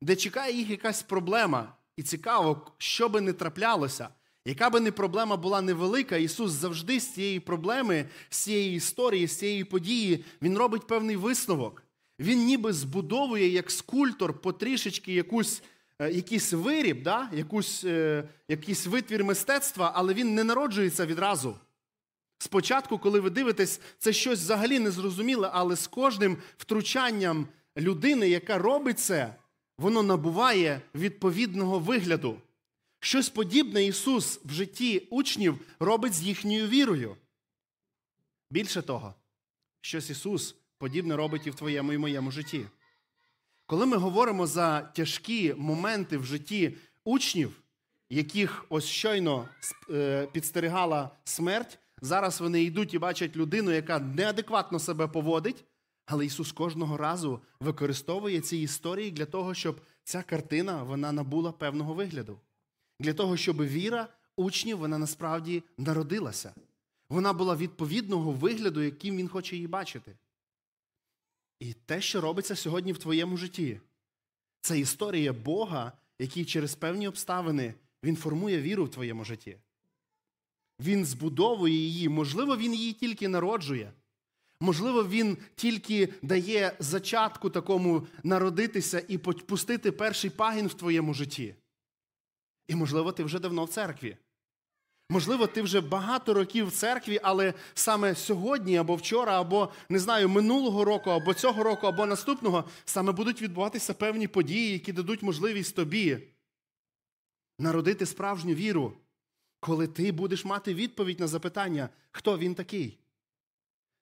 де 0.01 0.15
чекає 0.15 0.57
їх 0.57 0.69
якась 0.69 1.03
проблема. 1.03 1.75
І 1.97 2.03
цікаво, 2.03 2.67
що 2.77 3.09
би 3.09 3.21
не 3.21 3.33
траплялося, 3.33 4.09
яка 4.45 4.69
би 4.69 4.79
не 4.79 4.91
проблема 4.91 5.37
була 5.37 5.61
невелика, 5.61 6.17
Ісус 6.17 6.51
завжди 6.51 6.99
з 6.99 7.13
цієї 7.13 7.39
проблеми, 7.39 8.05
з 8.29 8.37
цієї 8.37 8.75
історії, 8.75 9.27
з 9.27 9.37
цієї 9.37 9.63
події, 9.63 10.25
Він 10.41 10.57
робить 10.57 10.87
певний 10.87 11.15
висновок. 11.15 11.83
Він 12.19 12.45
ніби 12.45 12.73
збудовує 12.73 13.47
як 13.47 13.71
скульптор 13.71 14.41
потрішечки 14.41 15.13
якусь. 15.13 15.63
Е, 16.01 16.11
якийсь 16.11 16.53
виріб, 16.53 17.03
да? 17.03 17.29
якусь, 17.33 17.83
е, 17.83 18.23
якийсь 18.47 18.87
витвір 18.87 19.23
мистецтва, 19.23 19.91
але 19.95 20.13
він 20.13 20.35
не 20.35 20.43
народжується 20.43 21.05
відразу. 21.05 21.55
Спочатку, 22.41 22.97
коли 22.97 23.19
ви 23.19 23.29
дивитесь, 23.29 23.81
це 23.97 24.13
щось 24.13 24.39
взагалі 24.39 24.79
незрозуміле, 24.79 25.49
але 25.53 25.75
з 25.75 25.87
кожним 25.87 26.37
втручанням 26.57 27.47
людини, 27.77 28.29
яка 28.29 28.57
робить 28.57 28.99
це, 28.99 29.35
воно 29.77 30.03
набуває 30.03 30.81
відповідного 30.95 31.79
вигляду. 31.79 32.41
Щось 32.99 33.29
подібне 33.29 33.85
Ісус 33.85 34.39
в 34.45 34.51
житті 34.51 35.07
учнів 35.09 35.59
робить 35.79 36.13
з 36.13 36.23
їхньою 36.23 36.67
вірою. 36.67 37.17
Більше 38.51 38.81
того, 38.81 39.13
щось 39.81 40.09
Ісус 40.09 40.55
подібне 40.77 41.15
робить 41.15 41.47
і 41.47 41.49
в 41.49 41.55
твоєму 41.55 41.93
і 41.93 41.97
моєму 41.97 42.31
житті. 42.31 42.65
Коли 43.65 43.85
ми 43.85 43.97
говоримо 43.97 44.47
за 44.47 44.81
тяжкі 44.81 45.53
моменти 45.53 46.17
в 46.17 46.25
житті 46.25 46.77
учнів, 47.03 47.61
яких 48.09 48.65
ось 48.69 48.85
щойно 48.85 49.49
е, 49.89 50.27
підстерігала 50.33 51.09
смерть, 51.23 51.77
зараз 52.01 52.41
вони 52.41 52.63
йдуть 52.63 52.93
і 52.93 52.99
бачать 52.99 53.35
людину, 53.35 53.71
яка 53.71 53.99
неадекватно 53.99 54.79
себе 54.79 55.07
поводить. 55.07 55.65
Але 56.05 56.25
Ісус 56.25 56.51
кожного 56.51 56.97
разу 56.97 57.41
використовує 57.59 58.41
ці 58.41 58.57
історії 58.57 59.11
для 59.11 59.25
того, 59.25 59.53
щоб 59.53 59.81
ця 60.03 60.23
картина 60.23 60.83
вона 60.83 61.11
набула 61.11 61.51
певного 61.51 61.93
вигляду. 61.93 62.39
Для 62.99 63.13
того, 63.13 63.37
щоб 63.37 63.63
віра 63.63 64.07
учнів 64.35 64.77
вона 64.77 64.97
насправді 64.97 65.63
народилася. 65.77 66.53
Вона 67.09 67.33
була 67.33 67.55
відповідного 67.55 68.31
вигляду, 68.31 68.81
яким 68.81 69.17
він 69.17 69.27
хоче 69.27 69.55
її 69.55 69.67
бачити. 69.67 70.15
І 71.59 71.73
те, 71.73 72.01
що 72.01 72.21
робиться 72.21 72.55
сьогодні 72.55 72.93
в 72.93 72.97
твоєму 72.97 73.37
житті, 73.37 73.79
це 74.61 74.79
історія 74.79 75.33
Бога, 75.33 75.91
який 76.19 76.45
через 76.45 76.75
певні 76.75 77.07
обставини 77.07 77.73
він 78.03 78.15
формує 78.15 78.61
віру 78.61 78.85
в 78.85 78.91
твоєму 78.91 79.25
житті. 79.25 79.57
Він 80.81 81.05
збудовує 81.05 81.73
її, 81.73 82.09
можливо, 82.09 82.57
він 82.57 82.73
її 82.73 82.93
тільки 82.93 83.27
народжує. 83.27 83.93
Можливо, 84.59 85.07
він 85.07 85.37
тільки 85.55 86.13
дає 86.21 86.75
зачатку 86.79 87.49
такому 87.49 88.07
народитися 88.23 89.05
і 89.07 89.17
пустити 89.17 89.91
перший 89.91 90.29
пагін 90.29 90.67
в 90.67 90.73
твоєму 90.73 91.13
житті. 91.13 91.55
І, 92.67 92.75
можливо, 92.75 93.11
ти 93.11 93.23
вже 93.23 93.39
давно 93.39 93.65
в 93.65 93.69
церкві. 93.69 94.17
Можливо, 95.09 95.47
ти 95.47 95.61
вже 95.61 95.81
багато 95.81 96.33
років 96.33 96.67
в 96.67 96.71
церкві, 96.71 97.19
але 97.23 97.53
саме 97.73 98.15
сьогодні, 98.15 98.77
або 98.77 98.95
вчора, 98.95 99.41
або 99.41 99.71
не 99.89 99.99
знаю, 99.99 100.29
минулого 100.29 100.85
року, 100.85 101.09
або 101.09 101.33
цього 101.33 101.63
року, 101.63 101.87
або 101.87 102.05
наступного, 102.05 102.63
саме 102.85 103.11
будуть 103.11 103.41
відбуватися 103.41 103.93
певні 103.93 104.27
події, 104.27 104.73
які 104.73 104.93
дадуть 104.93 105.23
можливість 105.23 105.75
тобі 105.75 106.17
народити 107.59 108.05
справжню 108.05 108.53
віру, 108.53 108.93
коли 109.61 109.87
ти 109.87 110.11
будеш 110.11 110.45
мати 110.45 110.73
відповідь 110.73 111.19
на 111.19 111.27
запитання, 111.27 111.89
хто 112.11 112.37
він 112.37 112.55
такий. 112.55 112.97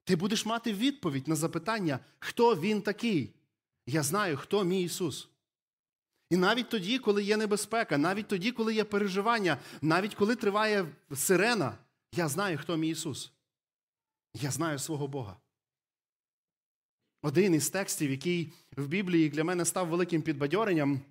Ти 0.04 0.16
будеш 0.16 0.46
мати 0.46 0.74
відповідь 0.74 1.28
на 1.28 1.36
запитання, 1.36 2.00
хто 2.20 2.56
він 2.56 2.82
такий. 2.82 3.34
Я 3.88 4.04
знаю, 4.04 4.38
хто 4.38 4.64
мій 4.64 4.84
Ісус. 4.84 5.30
І 6.30 6.38
навіть 6.38 6.70
тоді, 6.70 7.00
коли 7.00 7.24
є 7.24 7.38
небезпека, 7.38 7.98
навіть 7.98 8.28
тоді, 8.28 8.52
коли 8.52 8.74
є 8.74 8.84
переживання, 8.84 9.58
навіть 9.82 10.16
коли 10.16 10.36
триває 10.36 10.88
сирена, 11.16 11.78
я 12.14 12.28
знаю, 12.28 12.58
хто 12.58 12.78
мій 12.78 12.90
Ісус. 12.90 13.32
Я 14.34 14.52
знаю 14.52 14.80
свого 14.80 15.08
Бога. 15.08 15.38
Один 17.22 17.56
із 17.56 17.70
текстів, 17.70 18.12
який 18.12 18.54
в 18.78 18.88
Біблії 18.88 19.30
для 19.30 19.44
мене 19.44 19.66
став 19.66 19.88
великим 19.88 20.22
підбадьоренням. 20.22 21.02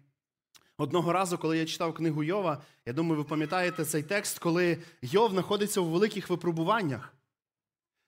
Одного 0.80 1.12
разу, 1.12 1.38
коли 1.38 1.58
я 1.58 1.66
читав 1.66 1.94
книгу 1.94 2.22
Йова, 2.22 2.62
я 2.86 2.92
думаю, 2.92 3.22
ви 3.22 3.24
пам'ятаєте 3.24 3.84
цей 3.84 4.02
текст, 4.02 4.38
коли 4.38 4.78
Йов 5.02 5.30
знаходиться 5.30 5.80
у 5.80 5.84
великих 5.84 6.30
випробуваннях. 6.30 7.14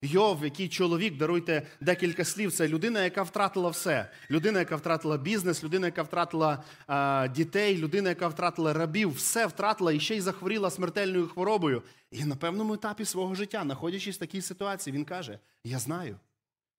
Йов, 0.02 0.44
який 0.44 0.68
чоловік, 0.68 1.16
даруйте 1.16 1.66
декілька 1.80 2.24
слів, 2.24 2.52
це 2.52 2.68
людина, 2.68 3.04
яка 3.04 3.22
втратила 3.22 3.70
все. 3.70 4.10
Людина, 4.30 4.58
яка 4.58 4.76
втратила 4.76 5.16
бізнес, 5.16 5.64
людина, 5.64 5.86
яка 5.86 6.02
втратила 6.02 6.64
а, 6.86 7.28
дітей, 7.34 7.78
людина, 7.78 8.08
яка 8.08 8.28
втратила 8.28 8.72
рабів, 8.72 9.14
все 9.14 9.46
втратила 9.46 9.92
і 9.92 10.00
ще 10.00 10.16
й 10.16 10.20
захворіла 10.20 10.70
смертельною 10.70 11.28
хворобою. 11.28 11.82
І 12.10 12.24
на 12.24 12.36
певному 12.36 12.74
етапі 12.74 13.04
свого 13.04 13.34
життя, 13.34 13.62
знаходячись 13.62 14.16
в 14.16 14.18
такій 14.18 14.42
ситуації, 14.42 14.96
він 14.96 15.04
каже: 15.04 15.38
Я 15.64 15.78
знаю, 15.78 16.16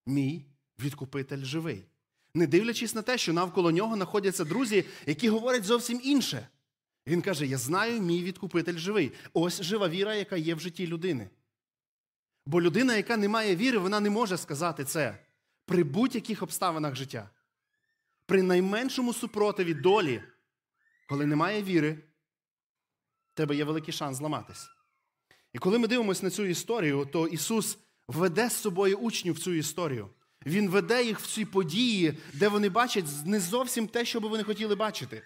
мій 0.05 0.45
відкупитель 0.79 1.43
живий. 1.43 1.85
Не 2.33 2.47
дивлячись 2.47 2.95
на 2.95 3.01
те, 3.01 3.17
що 3.17 3.33
навколо 3.33 3.71
нього 3.71 3.95
знаходяться 3.95 4.43
друзі, 4.43 4.85
які 5.05 5.29
говорять 5.29 5.63
зовсім 5.63 6.01
інше. 6.03 6.47
Він 7.07 7.21
каже: 7.21 7.47
Я 7.47 7.57
знаю, 7.57 8.01
мій 8.01 8.23
відкупитель 8.23 8.77
живий. 8.77 9.11
Ось 9.33 9.61
жива 9.61 9.89
віра, 9.89 10.15
яка 10.15 10.37
є 10.37 10.55
в 10.55 10.59
житті 10.59 10.87
людини. 10.87 11.29
Бо 12.45 12.61
людина, 12.61 12.95
яка 12.95 13.17
не 13.17 13.27
має 13.27 13.55
віри, 13.55 13.77
вона 13.77 13.99
не 13.99 14.09
може 14.09 14.37
сказати 14.37 14.85
це 14.85 15.25
при 15.65 15.83
будь-яких 15.83 16.43
обставинах 16.43 16.95
життя. 16.95 17.29
При 18.25 18.43
найменшому 18.43 19.13
супротиві 19.13 19.73
долі, 19.73 20.23
коли 21.07 21.25
немає 21.25 21.63
віри, 21.63 21.97
в 23.33 23.33
тебе 23.33 23.55
є 23.55 23.63
великий 23.63 23.93
шанс 23.93 24.17
зламатись. 24.17 24.69
І 25.53 25.57
коли 25.57 25.79
ми 25.79 25.87
дивимося 25.87 26.25
на 26.25 26.29
цю 26.29 26.45
історію, 26.45 27.09
то 27.11 27.27
Ісус 27.27 27.77
веде 28.07 28.49
з 28.49 28.53
собою 28.53 28.97
учнів 28.97 29.33
в 29.33 29.39
цю 29.39 29.53
історію. 29.53 30.09
Він 30.45 30.69
веде 30.69 31.03
їх 31.03 31.19
в 31.19 31.27
ці 31.27 31.45
події, 31.45 32.17
де 32.33 32.47
вони 32.47 32.69
бачать 32.69 33.05
не 33.25 33.39
зовсім 33.39 33.87
те, 33.87 34.05
що 34.05 34.19
би 34.19 34.27
вони 34.27 34.43
хотіли 34.43 34.75
бачити. 34.75 35.23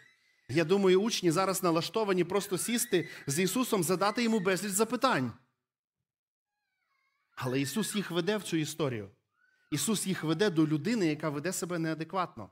Я 0.50 0.64
думаю, 0.64 1.02
учні 1.02 1.32
зараз 1.32 1.64
налаштовані 1.64 2.24
просто 2.24 2.58
сісти 2.58 3.10
з 3.28 3.40
Ісусом, 3.40 3.84
задати 3.84 4.24
йому 4.24 4.40
безліч 4.40 4.72
запитань. 4.72 5.32
Але 7.36 7.62
Ісус 7.62 7.96
їх 7.96 8.12
веде 8.12 8.38
в 8.38 8.44
цю 8.44 8.58
історію. 8.58 9.10
Ісус 9.72 10.08
їх 10.08 10.24
веде 10.24 10.50
до 10.50 10.68
людини, 10.68 11.08
яка 11.08 11.30
веде 11.30 11.54
себе 11.54 11.80
неадекватно. 11.80 12.50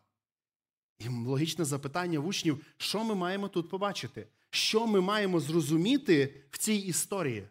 І 0.99 1.09
логічне 1.09 1.65
запитання 1.65 2.19
в 2.19 2.27
учнів, 2.27 2.65
що 2.77 3.03
ми 3.03 3.15
маємо 3.15 3.47
тут 3.47 3.69
побачити? 3.69 4.27
Що 4.49 4.87
ми 4.87 5.01
маємо 5.01 5.39
зрозуміти 5.39 6.43
в 6.51 6.57
цій 6.57 6.75
історії? 6.75 7.47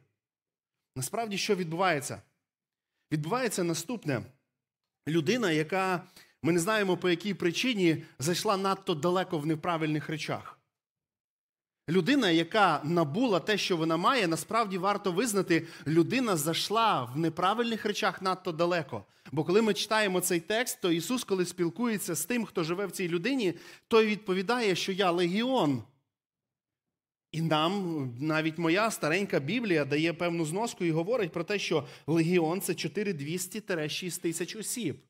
Насправді, 0.96 1.38
що 1.38 1.54
відбувається? 1.54 2.22
Відбувається 3.12 3.64
наступне. 3.64 4.22
Людина, 5.08 5.50
яка 5.50 6.02
ми 6.42 6.52
не 6.52 6.58
знаємо 6.58 6.96
по 6.96 7.10
якій 7.10 7.34
причині 7.34 8.04
зайшла 8.18 8.56
надто 8.56 8.94
далеко 8.94 9.38
в 9.38 9.46
неправильних 9.46 10.08
речах. 10.08 10.58
Людина, 11.88 12.30
яка 12.30 12.80
набула 12.84 13.40
те, 13.40 13.58
що 13.58 13.76
вона 13.76 13.96
має, 13.96 14.26
насправді 14.26 14.78
варто 14.78 15.12
визнати, 15.12 15.66
людина 15.86 16.36
зайшла 16.36 17.02
в 17.02 17.18
неправильних 17.18 17.84
речах 17.84 18.22
надто 18.22 18.52
далеко. 18.52 19.04
Бо 19.32 19.44
коли 19.44 19.62
ми 19.62 19.74
читаємо 19.74 20.20
цей 20.20 20.40
текст, 20.40 20.80
то 20.80 20.92
Ісус, 20.92 21.24
коли 21.24 21.46
спілкується 21.46 22.14
з 22.14 22.24
тим, 22.24 22.44
хто 22.44 22.64
живе 22.64 22.86
в 22.86 22.90
цій 22.90 23.08
людині, 23.08 23.54
той 23.88 24.06
відповідає, 24.06 24.74
що 24.74 24.92
я 24.92 25.10
легіон. 25.10 25.82
І 27.32 27.42
нам 27.42 28.08
навіть 28.20 28.58
моя 28.58 28.90
старенька 28.90 29.40
Біблія 29.40 29.84
дає 29.84 30.12
певну 30.12 30.44
зноску 30.44 30.84
і 30.84 30.90
говорить 30.90 31.32
про 31.32 31.44
те, 31.44 31.58
що 31.58 31.86
легіон 32.06 32.60
це 32.60 32.72
4200-6 32.72 34.20
тисяч 34.20 34.56
осіб. 34.56 35.00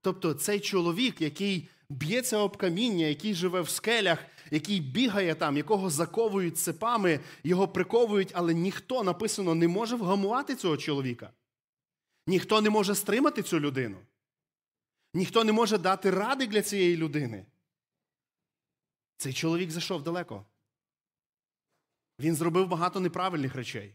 Тобто 0.00 0.34
цей 0.34 0.60
чоловік, 0.60 1.20
який 1.20 1.68
б'ється 1.88 2.38
об 2.38 2.56
каміння, 2.56 3.06
який 3.06 3.34
живе 3.34 3.60
в 3.60 3.68
скелях, 3.68 4.18
який 4.50 4.80
бігає 4.80 5.34
там, 5.34 5.56
якого 5.56 5.90
заковують 5.90 6.58
цепами, 6.58 7.20
його 7.44 7.68
приковують, 7.68 8.32
але 8.34 8.54
ніхто 8.54 9.02
написано 9.02 9.54
не 9.54 9.68
може 9.68 9.96
вгамувати 9.96 10.56
цього 10.56 10.76
чоловіка. 10.76 11.30
Ніхто 12.26 12.60
не 12.60 12.70
може 12.70 12.94
стримати 12.94 13.42
цю 13.42 13.60
людину. 13.60 13.96
Ніхто 15.14 15.44
не 15.44 15.52
може 15.52 15.78
дати 15.78 16.10
ради 16.10 16.46
для 16.46 16.62
цієї 16.62 16.96
людини. 16.96 17.46
Цей 19.16 19.32
чоловік 19.32 19.70
зайшов 19.70 20.02
далеко. 20.02 20.44
Він 22.20 22.36
зробив 22.36 22.68
багато 22.68 23.00
неправильних 23.00 23.54
речей. 23.54 23.94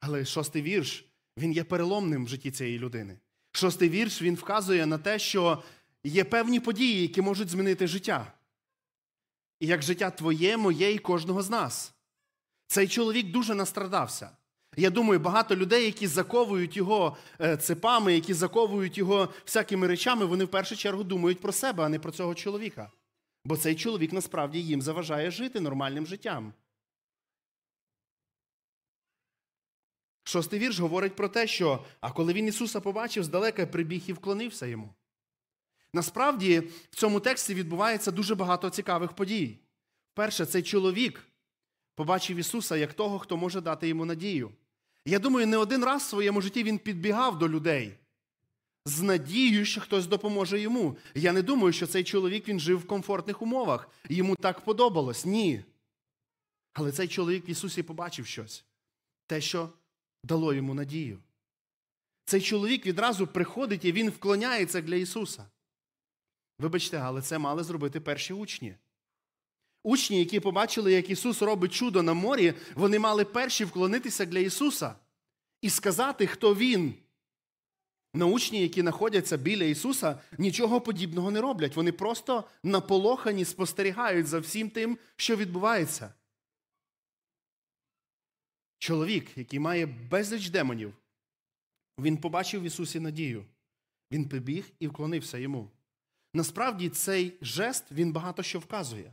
Але 0.00 0.24
шостий 0.24 0.62
вірш, 0.62 1.04
він 1.38 1.52
є 1.52 1.64
переломним 1.64 2.24
в 2.24 2.28
житті 2.28 2.50
цієї 2.50 2.78
людини. 2.78 3.18
Шостий 3.52 3.88
вірш 3.88 4.22
він 4.22 4.34
вказує 4.34 4.86
на 4.86 4.98
те, 4.98 5.18
що 5.18 5.62
є 6.04 6.24
певні 6.24 6.60
події, 6.60 7.02
які 7.02 7.22
можуть 7.22 7.48
змінити 7.48 7.86
життя. 7.86 8.32
І 9.60 9.66
як 9.66 9.82
життя 9.82 10.10
твоє, 10.10 10.56
моє 10.56 10.92
і 10.92 10.98
кожного 10.98 11.42
з 11.42 11.50
нас. 11.50 11.94
Цей 12.66 12.88
чоловік 12.88 13.30
дуже 13.30 13.54
настрадався. 13.54 14.30
Я 14.76 14.90
думаю, 14.90 15.20
багато 15.20 15.56
людей, 15.56 15.84
які 15.84 16.06
заковують 16.06 16.76
його 16.76 17.16
е, 17.40 17.56
цепами, 17.56 18.14
які 18.14 18.34
заковують 18.34 18.98
його 18.98 19.28
всякими 19.44 19.86
речами, 19.86 20.24
вони 20.24 20.44
в 20.44 20.48
першу 20.48 20.76
чергу 20.76 21.04
думають 21.04 21.40
про 21.40 21.52
себе, 21.52 21.84
а 21.84 21.88
не 21.88 21.98
про 21.98 22.12
цього 22.12 22.34
чоловіка. 22.34 22.90
Бо 23.48 23.56
цей 23.56 23.74
чоловік 23.74 24.12
насправді 24.12 24.62
їм 24.62 24.82
заважає 24.82 25.30
жити 25.30 25.60
нормальним 25.60 26.06
життям. 26.06 26.52
Шостий 30.24 30.58
вірш 30.60 30.78
говорить 30.78 31.16
про 31.16 31.28
те, 31.28 31.46
що 31.46 31.84
а 32.00 32.12
коли 32.12 32.32
він 32.32 32.46
Ісуса 32.46 32.80
побачив, 32.80 33.24
здалека 33.24 33.66
прибіг 33.66 34.02
і 34.06 34.12
вклонився 34.12 34.66
йому. 34.66 34.94
Насправді, 35.92 36.60
в 36.90 36.96
цьому 36.96 37.20
тексті 37.20 37.54
відбувається 37.54 38.10
дуже 38.10 38.34
багато 38.34 38.70
цікавих 38.70 39.12
подій. 39.12 39.58
Перше, 40.14 40.46
цей 40.46 40.62
чоловік 40.62 41.28
побачив 41.94 42.36
Ісуса 42.36 42.76
як 42.76 42.94
того, 42.94 43.18
хто 43.18 43.36
може 43.36 43.60
дати 43.60 43.88
йому 43.88 44.04
надію. 44.04 44.50
Я 45.04 45.18
думаю, 45.18 45.46
не 45.46 45.56
один 45.56 45.84
раз 45.84 46.02
в 46.02 46.08
своєму 46.08 46.40
житті 46.40 46.64
він 46.64 46.78
підбігав 46.78 47.38
до 47.38 47.48
людей 47.48 47.98
з 48.88 49.02
надією, 49.02 49.64
що 49.64 49.80
хтось 49.80 50.06
допоможе 50.06 50.60
йому. 50.60 50.96
Я 51.14 51.32
не 51.32 51.42
думаю, 51.42 51.72
що 51.72 51.86
цей 51.86 52.04
чоловік 52.04 52.48
він 52.48 52.60
жив 52.60 52.78
в 52.78 52.86
комфортних 52.86 53.42
умовах. 53.42 53.90
Йому 54.08 54.36
так 54.36 54.60
подобалось. 54.60 55.24
Ні. 55.24 55.64
Але 56.72 56.92
цей 56.92 57.08
чоловік 57.08 57.48
в 57.48 57.50
Ісусі 57.50 57.82
побачив 57.82 58.26
щось. 58.26 58.64
Те, 59.26 59.40
що 59.40 59.68
дало 60.24 60.54
йому 60.54 60.74
надію. 60.74 61.18
Цей 62.24 62.40
чоловік 62.40 62.86
відразу 62.86 63.26
приходить 63.26 63.84
і 63.84 63.92
він 63.92 64.10
вклоняється 64.10 64.80
для 64.80 64.96
Ісуса. 64.96 65.46
Вибачте, 66.58 66.98
але 66.98 67.22
це 67.22 67.38
мали 67.38 67.64
зробити 67.64 68.00
перші 68.00 68.32
учні. 68.32 68.74
Учні, 69.82 70.18
які 70.18 70.40
побачили, 70.40 70.92
як 70.92 71.10
Ісус 71.10 71.42
робить 71.42 71.72
чудо 71.72 72.02
на 72.02 72.14
морі, 72.14 72.54
вони 72.74 72.98
мали 72.98 73.24
перші 73.24 73.64
вклонитися 73.64 74.24
для 74.24 74.38
Ісуса 74.38 74.94
і 75.62 75.70
сказати, 75.70 76.26
хто 76.26 76.54
Він. 76.54 76.94
Научні, 78.18 78.62
які 78.62 78.80
знаходяться 78.80 79.36
біля 79.36 79.64
Ісуса, 79.64 80.20
нічого 80.38 80.80
подібного 80.80 81.30
не 81.30 81.40
роблять. 81.40 81.76
Вони 81.76 81.92
просто 81.92 82.44
наполохані 82.62 83.44
спостерігають 83.44 84.26
за 84.26 84.38
всім 84.38 84.70
тим, 84.70 84.98
що 85.16 85.36
відбувається. 85.36 86.14
Чоловік, 88.78 89.38
який 89.38 89.58
має 89.58 89.86
безліч 89.86 90.48
демонів, 90.48 90.94
він 91.98 92.16
побачив 92.16 92.62
в 92.62 92.64
Ісусі 92.64 93.00
надію. 93.00 93.44
Він 94.12 94.28
прибіг 94.28 94.70
і 94.78 94.88
вклонився 94.88 95.38
йому. 95.38 95.70
Насправді, 96.34 96.88
цей 96.88 97.34
жест 97.42 97.84
він 97.92 98.12
багато 98.12 98.42
що 98.42 98.58
вказує. 98.58 99.12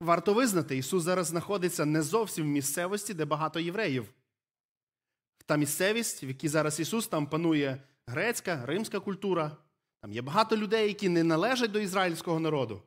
Варто 0.00 0.34
визнати, 0.34 0.76
Ісус 0.76 1.02
зараз 1.02 1.26
знаходиться 1.26 1.84
не 1.84 2.02
зовсім 2.02 2.44
в 2.44 2.48
місцевості, 2.48 3.14
де 3.14 3.24
багато 3.24 3.60
євреїв. 3.60 4.12
Та 5.46 5.56
місцевість, 5.56 6.24
в 6.24 6.28
якій 6.28 6.48
зараз 6.48 6.80
Ісус, 6.80 7.06
там 7.06 7.26
панує 7.26 7.82
грецька, 8.06 8.66
римська 8.66 9.00
культура. 9.00 9.56
Там 10.00 10.12
є 10.12 10.22
багато 10.22 10.56
людей, 10.56 10.88
які 10.88 11.08
не 11.08 11.22
належать 11.24 11.70
до 11.70 11.80
ізраїльського 11.80 12.40
народу. 12.40 12.82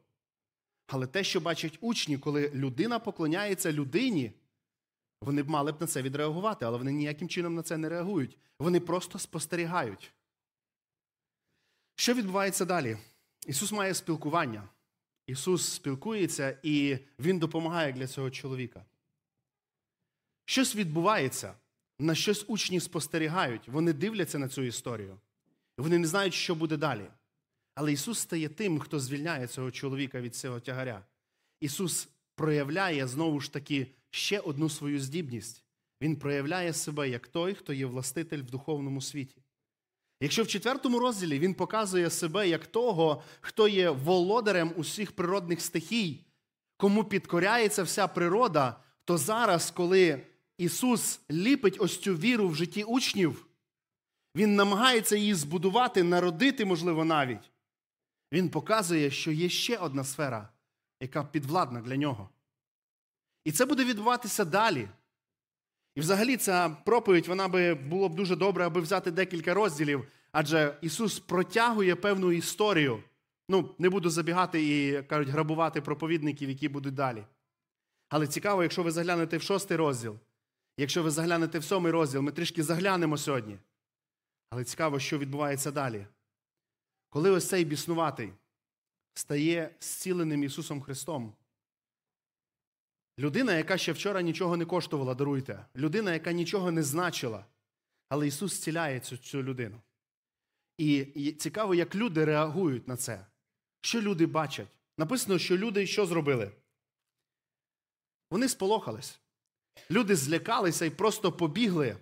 Але 0.87 1.07
те, 1.07 1.23
що 1.23 1.39
бачать 1.39 1.77
учні, 1.81 2.17
коли 2.17 2.49
людина 2.49 2.99
поклоняється 2.99 3.71
людині, 3.71 4.33
вони 5.21 5.43
б 5.43 5.49
мали 5.49 5.71
б 5.71 5.81
на 5.81 5.87
це 5.87 6.01
відреагувати, 6.01 6.65
але 6.65 6.77
вони 6.77 6.91
ніяким 6.91 7.29
чином 7.29 7.55
на 7.55 7.63
це 7.63 7.77
не 7.77 7.89
реагують. 7.89 8.37
Вони 8.59 8.79
просто 8.79 9.19
спостерігають. 9.19 10.13
Що 11.95 12.13
відбувається 12.13 12.65
далі? 12.65 12.97
Ісус 13.47 13.71
має 13.71 13.93
спілкування. 13.93 14.69
Ісус 15.27 15.73
спілкується 15.73 16.57
і 16.63 16.97
Він 17.19 17.39
допомагає 17.39 17.93
для 17.93 18.07
цього 18.07 18.31
чоловіка. 18.31 18.85
Щось 20.45 20.75
відбувається, 20.75 21.53
на 21.99 22.15
щось 22.15 22.45
учні 22.47 22.79
спостерігають, 22.79 23.67
вони 23.67 23.93
дивляться 23.93 24.39
на 24.39 24.47
цю 24.47 24.61
історію. 24.61 25.19
Вони 25.77 25.97
не 25.97 26.07
знають, 26.07 26.33
що 26.33 26.55
буде 26.55 26.77
далі. 26.77 27.05
Але 27.75 27.93
Ісус 27.93 28.19
стає 28.19 28.49
тим, 28.49 28.79
хто 28.79 28.99
звільняє 28.99 29.47
цього 29.47 29.71
чоловіка 29.71 30.21
від 30.21 30.35
цього 30.35 30.59
тягаря. 30.59 31.05
Ісус 31.61 32.09
проявляє 32.35 33.07
знову 33.07 33.39
ж 33.39 33.53
таки 33.53 33.87
ще 34.09 34.39
одну 34.39 34.69
свою 34.69 34.99
здібність. 34.99 35.63
Він 36.01 36.15
проявляє 36.15 36.73
себе 36.73 37.09
як 37.09 37.27
той, 37.27 37.53
хто 37.53 37.73
є 37.73 37.85
властитель 37.85 38.39
в 38.39 38.51
духовному 38.51 39.01
світі. 39.01 39.41
Якщо 40.21 40.43
в 40.43 40.47
четвертому 40.47 40.99
розділі 40.99 41.39
він 41.39 41.53
показує 41.53 42.09
себе 42.09 42.49
як 42.49 42.67
того, 42.67 43.23
хто 43.41 43.67
є 43.67 43.89
володарем 43.89 44.73
усіх 44.75 45.11
природних 45.11 45.61
стихій, 45.61 46.25
кому 46.77 47.03
підкоряється 47.03 47.83
вся 47.83 48.07
природа, 48.07 48.79
то 49.05 49.17
зараз, 49.17 49.71
коли 49.71 50.21
Ісус 50.59 51.21
ліпить 51.31 51.77
ось 51.79 51.99
цю 51.99 52.15
віру 52.15 52.47
в 52.47 52.55
житті 52.55 52.83
учнів, 52.83 53.45
Він 54.35 54.55
намагається 54.55 55.15
її 55.15 55.33
збудувати, 55.33 56.03
народити, 56.03 56.65
можливо, 56.65 57.05
навіть. 57.05 57.51
Він 58.31 58.49
показує, 58.49 59.11
що 59.11 59.31
є 59.31 59.49
ще 59.49 59.77
одна 59.77 60.03
сфера, 60.03 60.49
яка 61.01 61.23
підвладна 61.23 61.81
для 61.81 61.95
нього. 61.95 62.29
І 63.45 63.51
це 63.51 63.65
буде 63.65 63.85
відбуватися 63.85 64.45
далі. 64.45 64.89
І 65.95 65.99
взагалі 65.99 66.37
ця 66.37 66.69
проповідь 66.69 67.27
вона 67.27 67.47
би 67.47 67.73
було 67.73 68.09
б 68.09 68.15
дуже 68.15 68.35
добре, 68.35 68.65
аби 68.65 68.81
взяти 68.81 69.11
декілька 69.11 69.53
розділів, 69.53 70.07
адже 70.31 70.77
Ісус 70.81 71.19
протягує 71.19 71.95
певну 71.95 72.31
історію. 72.31 73.03
Ну, 73.49 73.75
не 73.77 73.89
буду 73.89 74.09
забігати 74.09 74.63
і 74.63 75.03
кажуть, 75.03 75.29
грабувати 75.29 75.81
проповідників, 75.81 76.49
які 76.49 76.69
будуть 76.69 76.93
далі. 76.93 77.23
Але 78.09 78.27
цікаво, 78.27 78.63
якщо 78.63 78.83
ви 78.83 78.91
заглянете 78.91 79.37
в 79.37 79.41
шостий 79.41 79.77
розділ, 79.77 80.19
якщо 80.79 81.03
ви 81.03 81.11
заглянете 81.11 81.59
в 81.59 81.63
сьомий 81.63 81.91
розділ, 81.91 82.21
ми 82.21 82.31
трішки 82.31 82.63
заглянемо 82.63 83.17
сьогодні. 83.17 83.57
Але 84.49 84.63
цікаво, 84.63 84.99
що 84.99 85.17
відбувається 85.17 85.71
далі. 85.71 86.07
Коли 87.09 87.29
ось 87.29 87.49
цей 87.49 87.65
біснуватий 87.65 88.33
стає 89.13 89.75
зціленим 89.79 90.43
Ісусом 90.43 90.81
Христом, 90.81 91.33
Людина, 93.19 93.53
яка 93.53 93.77
ще 93.77 93.91
вчора 93.91 94.21
нічого 94.21 94.57
не 94.57 94.65
коштувала, 94.65 95.15
даруйте. 95.15 95.65
Людина, 95.75 96.13
яка 96.13 96.31
нічого 96.31 96.71
не 96.71 96.83
значила. 96.83 97.45
Але 98.09 98.27
Ісус 98.27 98.53
зціляє 98.53 98.99
цю, 98.99 99.17
цю 99.17 99.43
людину. 99.43 99.81
І, 100.77 101.31
цікаво, 101.31 101.75
як 101.75 101.95
люди 101.95 102.25
реагують 102.25 102.87
на 102.87 102.97
це. 102.97 103.25
Що 103.81 104.01
люди 104.01 104.25
бачать? 104.25 104.67
Написано, 104.97 105.39
що 105.39 105.57
люди 105.57 105.87
що 105.87 106.05
зробили? 106.05 106.51
Вони 108.31 108.49
сполохались. 108.49 109.19
Люди 109.91 110.15
злякалися 110.15 110.85
і 110.85 110.89
просто 110.89 111.31
побігли 111.31 111.97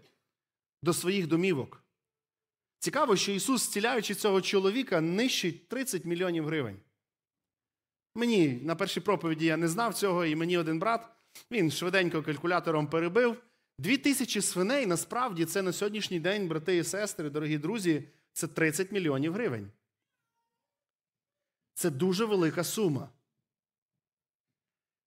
до 0.81 0.93
своїх 0.93 1.27
домівок. 1.27 1.83
Цікаво, 2.79 3.15
що 3.15 3.31
Ісус, 3.31 3.61
зціляючи 3.61 4.15
цього 4.15 4.41
чоловіка, 4.41 5.01
нищить 5.01 5.67
30 5.67 6.05
мільйонів 6.05 6.45
гривень. 6.45 6.79
Мені 8.15 8.59
на 8.63 8.75
першій 8.75 8.99
проповіді 8.99 9.45
я 9.45 9.57
не 9.57 9.67
знав 9.67 9.93
цього, 9.93 10.25
і 10.25 10.35
мені 10.35 10.57
один 10.57 10.79
брат, 10.79 11.09
він 11.51 11.71
швиденько 11.71 12.23
калькулятором 12.23 12.87
перебив. 12.87 13.43
Дві 13.79 13.97
тисячі 13.97 14.41
свиней 14.41 14.85
насправді 14.85 15.45
це 15.45 15.61
на 15.61 15.73
сьогоднішній 15.73 16.19
день, 16.19 16.47
брати 16.47 16.77
і 16.77 16.83
сестри, 16.83 17.29
дорогі 17.29 17.57
друзі, 17.57 18.09
це 18.33 18.47
30 18.47 18.91
мільйонів 18.91 19.33
гривень. 19.33 19.71
Це 21.73 21.89
дуже 21.89 22.25
велика 22.25 22.63
сума. 22.63 23.09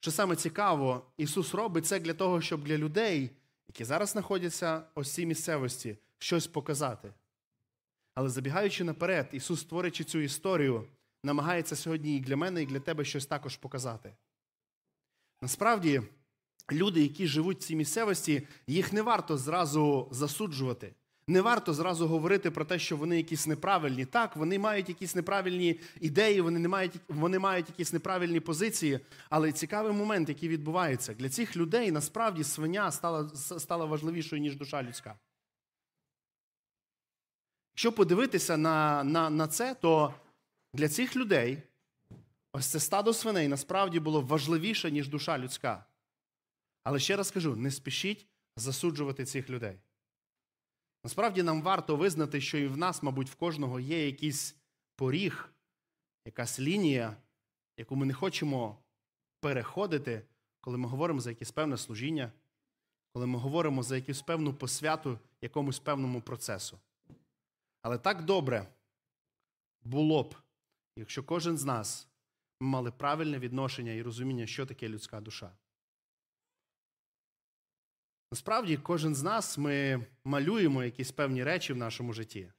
Що 0.01 0.11
саме 0.11 0.37
цікаво, 0.37 1.07
Ісус 1.17 1.55
робить 1.55 1.87
це 1.87 2.01
для 2.01 2.15
того, 2.15 2.41
щоб 2.41 2.65
для 2.65 2.79
людей, 2.79 3.31
які 3.69 3.85
зараз 3.85 4.09
знаходяться 4.09 4.83
ось 4.95 5.15
цій 5.15 5.27
місцевості, 5.27 5.99
щось 6.19 6.47
показати. 6.47 7.13
Але 8.15 8.29
забігаючи 8.29 8.85
наперед, 8.85 9.29
Ісус, 9.33 9.61
створюючи 9.61 10.05
цю 10.05 10.19
історію, 10.19 10.89
намагається 11.25 11.77
сьогодні 11.77 12.17
і 12.17 12.21
для 12.21 12.37
мене, 12.37 12.63
і 12.63 12.67
для 12.67 12.81
тебе 12.81 13.05
щось 13.05 13.27
також 13.27 13.57
показати. 13.57 14.17
Насправді, 15.43 16.03
люди, 16.73 17.03
які 17.03 17.27
живуть 17.27 17.59
в 17.59 17.63
цій 17.63 17.77
місцевості, 17.77 18.47
їх 18.67 18.93
не 18.93 19.03
варто 19.03 19.37
зразу 19.37 20.09
засуджувати. 20.11 20.95
Не 21.31 21.41
варто 21.41 21.75
зразу 21.75 22.07
говорити 22.07 22.51
про 22.51 22.65
те, 22.65 22.79
що 22.79 22.97
вони 22.97 23.17
якісь 23.17 23.47
неправильні. 23.47 24.05
Так, 24.05 24.37
вони 24.37 24.59
мають 24.59 24.89
якісь 24.89 25.15
неправильні 25.15 25.81
ідеї, 26.01 26.41
вони 26.41 26.59
не 26.59 26.69
мають, 26.69 26.93
вони 27.09 27.39
мають 27.39 27.69
якісь 27.69 27.93
неправильні 27.93 28.41
позиції. 28.41 29.01
Але 29.29 29.53
цікавий 29.53 29.93
момент, 29.93 30.29
який 30.29 30.49
відбувається, 30.49 31.15
для 31.15 31.29
цих 31.29 31.57
людей 31.57 31.91
насправді 31.91 32.45
свиня 32.45 32.91
стала 32.91 33.29
стала 33.35 33.85
важливішою, 33.85 34.43
ніж 34.43 34.57
душа 34.57 34.83
людська. 34.83 35.19
Якщо 37.73 37.93
подивитися 37.93 38.57
на, 38.57 39.05
на, 39.05 39.31
на 39.31 39.49
це, 39.49 39.75
то 39.75 40.15
для 40.75 40.89
цих 40.89 41.17
людей 41.17 41.63
ось 42.53 42.67
це 42.67 42.81
стадо 42.81 43.13
свиней 43.13 43.49
насправді 43.49 44.01
було 44.01 44.21
важливіше, 44.21 44.91
ніж 44.91 45.09
душа 45.09 45.39
людська. 45.39 45.85
Але 46.85 46.99
ще 46.99 47.17
раз 47.17 47.31
кажу: 47.31 47.57
не 47.57 47.71
спішіть 47.71 48.27
засуджувати 48.57 49.25
цих 49.25 49.51
людей. 49.51 49.79
Насправді 51.05 51.43
нам 51.43 51.63
варто 51.63 51.97
визнати, 51.97 52.41
що 52.41 52.59
і 52.59 52.67
в 52.67 52.77
нас, 52.77 53.03
мабуть, 53.03 53.31
в 53.31 53.35
кожного 53.35 53.81
є 53.81 54.07
якийсь 54.07 54.57
поріг, 54.97 55.53
якась 56.25 56.61
лінія, 56.61 57.17
яку 57.77 57.97
ми 57.97 58.07
не 58.07 58.15
хочемо 58.15 58.79
переходити, 59.41 60.23
коли 60.61 60.79
ми 60.79 60.89
говоримо 60.89 61.21
за 61.21 61.31
якесь 61.31 61.51
певне 61.51 61.77
служіння, 61.77 62.33
коли 63.13 63.27
ми 63.27 63.39
говоримо 63.39 63.83
за 63.83 63.97
якусь 63.97 64.23
певну 64.23 64.55
посвяту 64.55 65.19
якомусь 65.41 65.79
певному 65.79 66.21
процесу. 66.21 66.79
Але 67.83 67.99
так 67.99 68.25
добре 68.25 68.67
було 69.83 70.23
б, 70.23 70.35
якщо 70.97 71.25
кожен 71.25 71.59
з 71.59 71.65
нас 71.65 72.09
мали 72.61 72.91
правильне 72.91 73.39
відношення 73.39 73.93
і 73.93 74.03
розуміння, 74.03 74.47
що 74.47 74.67
таке 74.67 74.89
людська 74.89 75.21
душа. 75.21 75.53
Насправді, 78.33 78.77
кожен 78.77 79.15
з 79.15 79.23
нас 79.23 79.59
ми 79.59 80.07
малюємо 80.25 80.85
якісь 80.85 81.13
певні 81.13 81.45
речі 81.45 81.73
в 81.73 81.77
нашому 81.77 82.13
житті. 82.13 82.53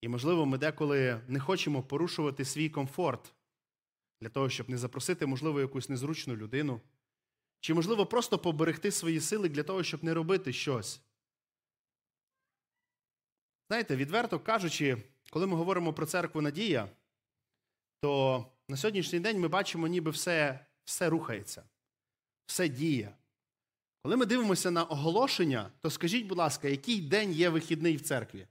І, 0.00 0.08
можливо, 0.08 0.46
ми 0.46 0.58
деколи 0.58 1.20
не 1.28 1.40
хочемо 1.40 1.82
порушувати 1.82 2.44
свій 2.44 2.68
комфорт 2.68 3.34
для 4.20 4.28
того, 4.28 4.50
щоб 4.50 4.70
не 4.70 4.78
запросити, 4.78 5.26
можливо, 5.26 5.60
якусь 5.60 5.88
незручну 5.88 6.36
людину. 6.36 6.80
Чи, 7.60 7.74
можливо, 7.74 8.06
просто 8.06 8.38
поберегти 8.38 8.90
свої 8.90 9.20
сили 9.20 9.48
для 9.48 9.62
того, 9.62 9.82
щоб 9.82 10.04
не 10.04 10.14
робити 10.14 10.52
щось. 10.52 11.00
Знаєте, 13.68 13.96
відверто 13.96 14.40
кажучи, 14.40 14.96
коли 15.30 15.46
ми 15.46 15.56
говоримо 15.56 15.92
про 15.92 16.06
церкву 16.06 16.40
Надія, 16.40 16.88
то 18.00 18.46
на 18.68 18.76
сьогоднішній 18.76 19.20
день 19.20 19.40
ми 19.40 19.48
бачимо, 19.48 19.86
ніби 19.86 20.10
все, 20.10 20.66
все 20.84 21.08
рухається, 21.08 21.62
все 22.46 22.68
діє. 22.68 23.17
Коли 24.02 24.16
ми 24.16 24.26
дивимося 24.26 24.70
на 24.70 24.84
оголошення, 24.84 25.70
то 25.80 25.90
скажіть, 25.90 26.26
будь 26.26 26.38
ласка, 26.38 26.68
який 26.68 27.00
день 27.00 27.32
є 27.32 27.48
вихідний 27.48 27.96
в 27.96 28.00
церкві? 28.00 28.46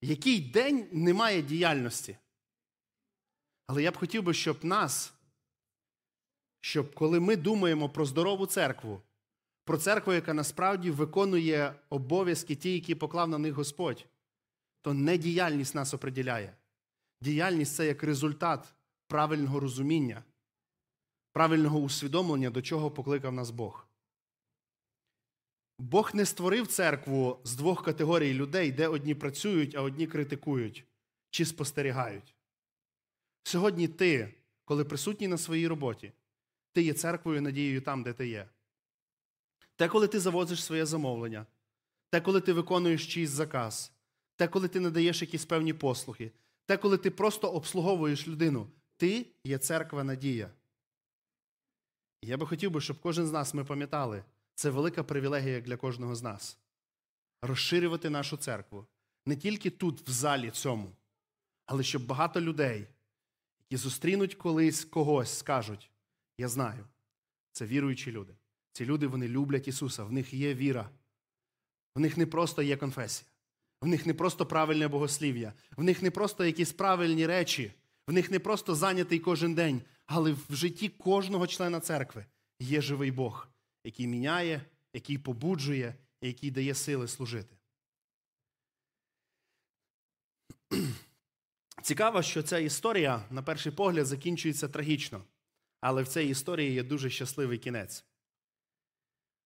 Який 0.00 0.40
день 0.40 0.88
немає 0.92 1.42
діяльності? 1.42 2.16
Але 3.66 3.82
я 3.82 3.90
б 3.90 3.96
хотів 3.96 4.22
би, 4.22 4.34
щоб 4.34 4.64
нас, 4.64 5.12
щоб 6.60 6.94
коли 6.94 7.20
ми 7.20 7.36
думаємо 7.36 7.88
про 7.88 8.06
здорову 8.06 8.46
церкву, 8.46 9.02
про 9.64 9.78
церкву, 9.78 10.12
яка 10.12 10.34
насправді 10.34 10.90
виконує 10.90 11.74
обов'язки 11.88 12.54
ті, 12.54 12.72
які 12.72 12.94
поклав 12.94 13.28
на 13.28 13.38
них 13.38 13.54
Господь, 13.54 14.06
то 14.82 14.94
не 14.94 15.18
діяльність 15.18 15.74
нас 15.74 15.94
оприділяє. 15.94 16.56
Діяльність 17.20 17.74
це 17.74 17.86
як 17.86 18.02
результат 18.02 18.74
правильного 19.06 19.60
розуміння, 19.60 20.24
правильного 21.36 21.78
усвідомлення, 21.78 22.50
до 22.50 22.62
чого 22.62 22.90
покликав 22.90 23.32
нас 23.32 23.50
Бог. 23.50 23.86
Бог 25.78 26.10
не 26.14 26.26
створив 26.26 26.66
церкву 26.66 27.40
з 27.44 27.56
двох 27.56 27.84
категорій 27.84 28.34
людей, 28.34 28.72
де 28.72 28.88
одні 28.88 29.14
працюють, 29.14 29.74
а 29.74 29.82
одні 29.82 30.06
критикують 30.06 30.84
чи 31.30 31.44
спостерігають. 31.44 32.34
Сьогодні 33.42 33.88
ти, 33.88 34.34
коли 34.64 34.84
присутній 34.84 35.28
на 35.28 35.38
своїй 35.38 35.68
роботі, 35.68 36.12
ти 36.72 36.82
є 36.82 36.92
церквою 36.92 37.42
надією 37.42 37.80
там, 37.80 38.02
де 38.02 38.12
ти 38.12 38.28
є. 38.28 38.48
Те, 39.76 39.88
коли 39.88 40.08
ти 40.08 40.20
завозиш 40.20 40.64
своє 40.64 40.86
замовлення, 40.86 41.46
те, 42.10 42.20
коли 42.20 42.40
ти 42.40 42.52
виконуєш 42.52 43.14
чийсь 43.14 43.30
заказ, 43.30 43.92
те, 44.36 44.48
коли 44.48 44.68
ти 44.68 44.80
надаєш 44.80 45.22
якісь 45.22 45.44
певні 45.44 45.72
послуги, 45.72 46.32
те, 46.66 46.76
коли 46.76 46.98
ти 46.98 47.10
просто 47.10 47.48
обслуговуєш 47.48 48.28
людину, 48.28 48.66
ти 48.96 49.26
є 49.44 49.58
церква 49.58 50.04
надія. 50.04 50.50
Я 52.22 52.36
би 52.36 52.46
хотів 52.46 52.70
би, 52.70 52.80
щоб 52.80 53.00
кожен 53.00 53.26
з 53.26 53.32
нас 53.32 53.54
ми 53.54 53.64
пам'ятали, 53.64 54.24
це 54.54 54.70
велика 54.70 55.04
привілегія 55.04 55.60
для 55.60 55.76
кожного 55.76 56.14
з 56.14 56.22
нас. 56.22 56.58
Розширювати 57.42 58.10
нашу 58.10 58.36
церкву 58.36 58.86
не 59.26 59.36
тільки 59.36 59.70
тут, 59.70 60.08
в 60.08 60.10
залі 60.10 60.50
цьому, 60.50 60.92
але 61.66 61.82
щоб 61.82 62.06
багато 62.06 62.40
людей, 62.40 62.86
які 63.60 63.76
зустрінуть 63.76 64.34
колись 64.34 64.84
когось, 64.84 65.38
скажуть: 65.38 65.90
Я 66.38 66.48
знаю, 66.48 66.86
це 67.52 67.66
віруючі 67.66 68.12
люди. 68.12 68.34
Ці 68.72 68.84
люди 68.84 69.06
вони 69.06 69.28
люблять 69.28 69.68
Ісуса, 69.68 70.04
в 70.04 70.12
них 70.12 70.34
є 70.34 70.54
віра. 70.54 70.90
В 71.94 72.00
них 72.00 72.16
не 72.16 72.26
просто 72.26 72.62
є 72.62 72.76
конфесія, 72.76 73.30
в 73.80 73.86
них 73.86 74.06
не 74.06 74.14
просто 74.14 74.46
правильне 74.46 74.88
богослів'я, 74.88 75.52
в 75.76 75.82
них 75.82 76.02
не 76.02 76.10
просто 76.10 76.44
якісь 76.44 76.72
правильні 76.72 77.26
речі, 77.26 77.72
в 78.06 78.12
них 78.12 78.30
не 78.30 78.38
просто 78.38 78.74
зайнятий 78.74 79.18
кожен 79.18 79.54
день, 79.54 79.82
але 80.06 80.32
в 80.32 80.46
житті 80.50 80.88
кожного 80.88 81.46
члена 81.46 81.80
церкви 81.80 82.26
є 82.60 82.80
живий 82.80 83.10
Бог, 83.10 83.48
який 83.84 84.06
міняє, 84.06 84.62
який 84.92 85.18
побуджує, 85.18 85.94
який 86.22 86.50
дає 86.50 86.74
сили 86.74 87.08
служити. 87.08 87.56
Цікаво, 91.82 92.22
що 92.22 92.42
ця 92.42 92.58
історія, 92.58 93.22
на 93.30 93.42
перший 93.42 93.72
погляд, 93.72 94.06
закінчується 94.06 94.68
трагічно, 94.68 95.24
але 95.80 96.02
в 96.02 96.08
цій 96.08 96.24
історії 96.24 96.72
є 96.72 96.82
дуже 96.82 97.10
щасливий 97.10 97.58
кінець. 97.58 98.04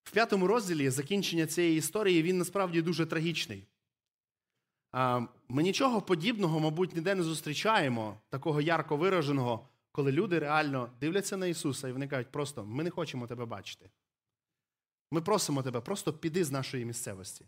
В 0.04 0.10
п'ятому 0.10 0.46
розділі 0.46 0.90
закінчення 0.90 1.46
цієї 1.46 1.78
історії 1.78 2.22
він 2.22 2.38
насправді 2.38 2.82
дуже 2.82 3.06
трагічний. 3.06 3.66
Ми 5.48 5.62
нічого 5.62 6.02
подібного, 6.02 6.60
мабуть, 6.60 6.94
ніде 6.94 7.14
не 7.14 7.22
зустрічаємо, 7.22 8.20
такого 8.28 8.60
ярко 8.60 8.96
вираженого, 8.96 9.68
коли 9.92 10.12
люди 10.12 10.38
реально 10.38 10.90
дивляться 11.00 11.36
на 11.36 11.46
Ісуса 11.46 11.88
і 11.88 11.92
вони 11.92 12.08
кажуть, 12.08 12.32
просто 12.32 12.64
ми 12.64 12.84
не 12.84 12.90
хочемо 12.90 13.26
тебе 13.26 13.44
бачити. 13.44 13.90
Ми 15.10 15.20
просимо 15.20 15.62
тебе, 15.62 15.80
просто 15.80 16.12
піди 16.12 16.44
з 16.44 16.50
нашої 16.50 16.84
місцевості. 16.84 17.46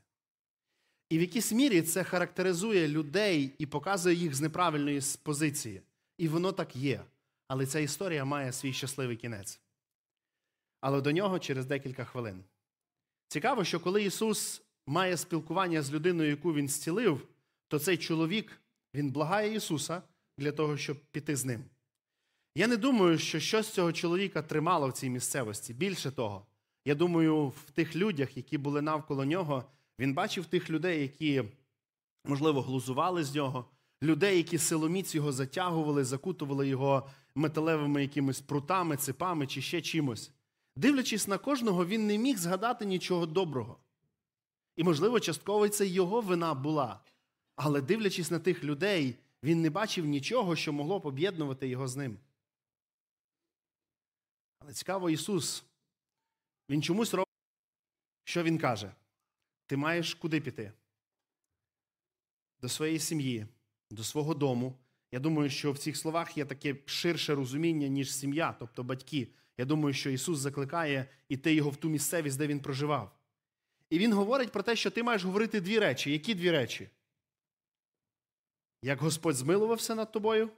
І 1.09 1.18
в 1.18 1.20
якійсь 1.20 1.52
мірі 1.52 1.83
це 1.83 2.05
характеризує 2.05 2.88
людей 2.88 3.55
і 3.59 3.66
показує 3.66 4.16
їх 4.16 4.35
з 4.35 4.40
неправильної 4.40 5.00
позиції. 5.22 5.83
І 6.18 6.28
воно 6.28 6.52
так 6.52 6.76
є. 6.76 7.05
Але 7.48 7.66
ця 7.66 7.78
історія 7.78 8.24
має 8.24 8.52
свій 8.52 8.72
щасливий 8.72 9.16
кінець. 9.16 9.61
Але 10.81 11.00
до 11.00 11.12
нього 11.12 11.38
через 11.38 11.66
декілька 11.66 12.05
хвилин. 12.05 12.44
Цікаво, 13.28 13.64
що 13.64 13.81
коли 13.81 14.02
Ісус 14.02 14.62
має 14.87 15.16
спілкування 15.16 15.83
з 15.83 15.92
людиною, 15.92 16.31
яку 16.31 16.55
Він 16.55 16.68
зцілив, 16.68 17.28
то 17.68 17.78
цей 17.78 17.96
чоловік 17.96 18.62
він 18.94 19.11
благає 19.11 19.55
Ісуса 19.55 20.02
для 20.38 20.52
того, 20.52 20.76
щоб 20.76 21.00
піти 21.11 21.37
з 21.37 21.44
ним. 21.44 21.64
Я 22.54 22.66
не 22.66 22.76
думаю, 22.76 23.18
що 23.18 23.40
щось 23.40 23.68
цього 23.68 23.92
чоловіка 23.92 24.42
тримало 24.42 24.88
в 24.88 24.92
цій 24.92 25.10
місцевості. 25.10 25.74
Більше 25.74 26.10
того, 26.10 26.46
я 26.84 26.94
думаю, 26.94 27.46
в 27.46 27.70
тих 27.70 27.96
людях, 27.96 28.36
які 28.36 28.58
були 28.58 28.82
навколо 28.82 29.24
нього, 29.24 29.64
він 29.98 30.14
бачив 30.14 30.46
тих 30.46 30.70
людей, 30.70 31.02
які, 31.02 31.44
можливо, 32.24 32.62
глузували 32.62 33.24
з 33.24 33.34
нього, 33.34 33.64
людей, 34.02 34.36
які 34.36 34.58
силоміць 34.58 35.14
його 35.14 35.32
затягували, 35.32 36.04
закутували 36.04 36.68
його 36.68 37.08
металевими 37.34 38.02
якимись 38.02 38.40
прутами, 38.40 38.96
ципами 38.96 39.46
чи 39.46 39.62
ще 39.62 39.80
чимось. 39.80 40.30
Дивлячись 40.76 41.28
на 41.28 41.38
кожного, 41.38 41.86
він 41.86 42.06
не 42.06 42.18
міг 42.18 42.38
згадати 42.38 42.84
нічого 42.84 43.26
доброго. 43.26 43.76
І, 44.76 44.84
можливо, 44.84 45.20
частково 45.20 45.68
це 45.68 45.86
його 45.86 46.20
вина 46.20 46.54
була. 46.54 47.00
Але 47.56 47.80
дивлячись 47.80 48.30
на 48.30 48.38
тих 48.38 48.64
людей, 48.64 49.16
він 49.42 49.62
не 49.62 49.70
бачив 49.70 50.04
нічого, 50.06 50.56
що 50.56 50.72
могло 50.72 50.98
б 50.98 51.06
об'єднувати 51.06 51.68
його 51.68 51.88
з 51.88 51.96
ним. 51.96 52.18
Але 54.64 54.72
цікаво, 54.72 55.11
Ісус, 55.11 55.64
Він 56.68 56.83
чомусь 56.83 57.14
робить, 57.14 57.29
що 58.25 58.42
Він 58.42 58.59
каже: 58.59 58.94
ти 59.66 59.77
маєш 59.77 60.14
куди 60.14 60.40
піти? 60.40 60.72
До 62.61 62.68
своєї 62.68 62.98
сім'ї, 62.98 63.46
до 63.90 64.05
свого 64.05 64.35
дому. 64.35 64.79
Я 65.12 65.20
думаю, 65.20 65.51
що 65.51 65.72
в 65.72 65.79
цих 65.79 65.96
словах 65.96 66.37
є 66.37 66.44
таке 66.44 66.77
ширше 66.87 67.35
розуміння, 67.35 67.88
ніж 67.88 68.14
сім'я, 68.14 68.57
тобто 68.59 68.85
батьки. 68.85 69.29
Я 69.59 69.64
думаю, 69.64 69.94
що 69.94 70.11
Ісус 70.11 70.38
закликає 70.38 71.09
іти 71.29 71.55
його 71.55 71.70
в 71.70 71.77
ту 71.77 71.88
місцевість, 71.88 72.38
де 72.38 72.46
він 72.46 72.61
проживав. 72.61 73.18
І 73.90 73.98
Він 73.98 74.12
говорить 74.12 74.53
про 74.53 74.62
те, 74.62 74.77
що 74.77 74.90
ти 74.90 75.03
маєш 75.03 75.25
говорити 75.25 75.61
дві 75.61 75.79
речі. 75.79 76.12
Які 76.12 76.35
дві 76.35 76.51
речі? 76.51 76.90
Як 78.83 79.01
Господь 79.01 79.37
змилувався 79.37 79.94
над 79.94 80.12
тобою? 80.12 80.51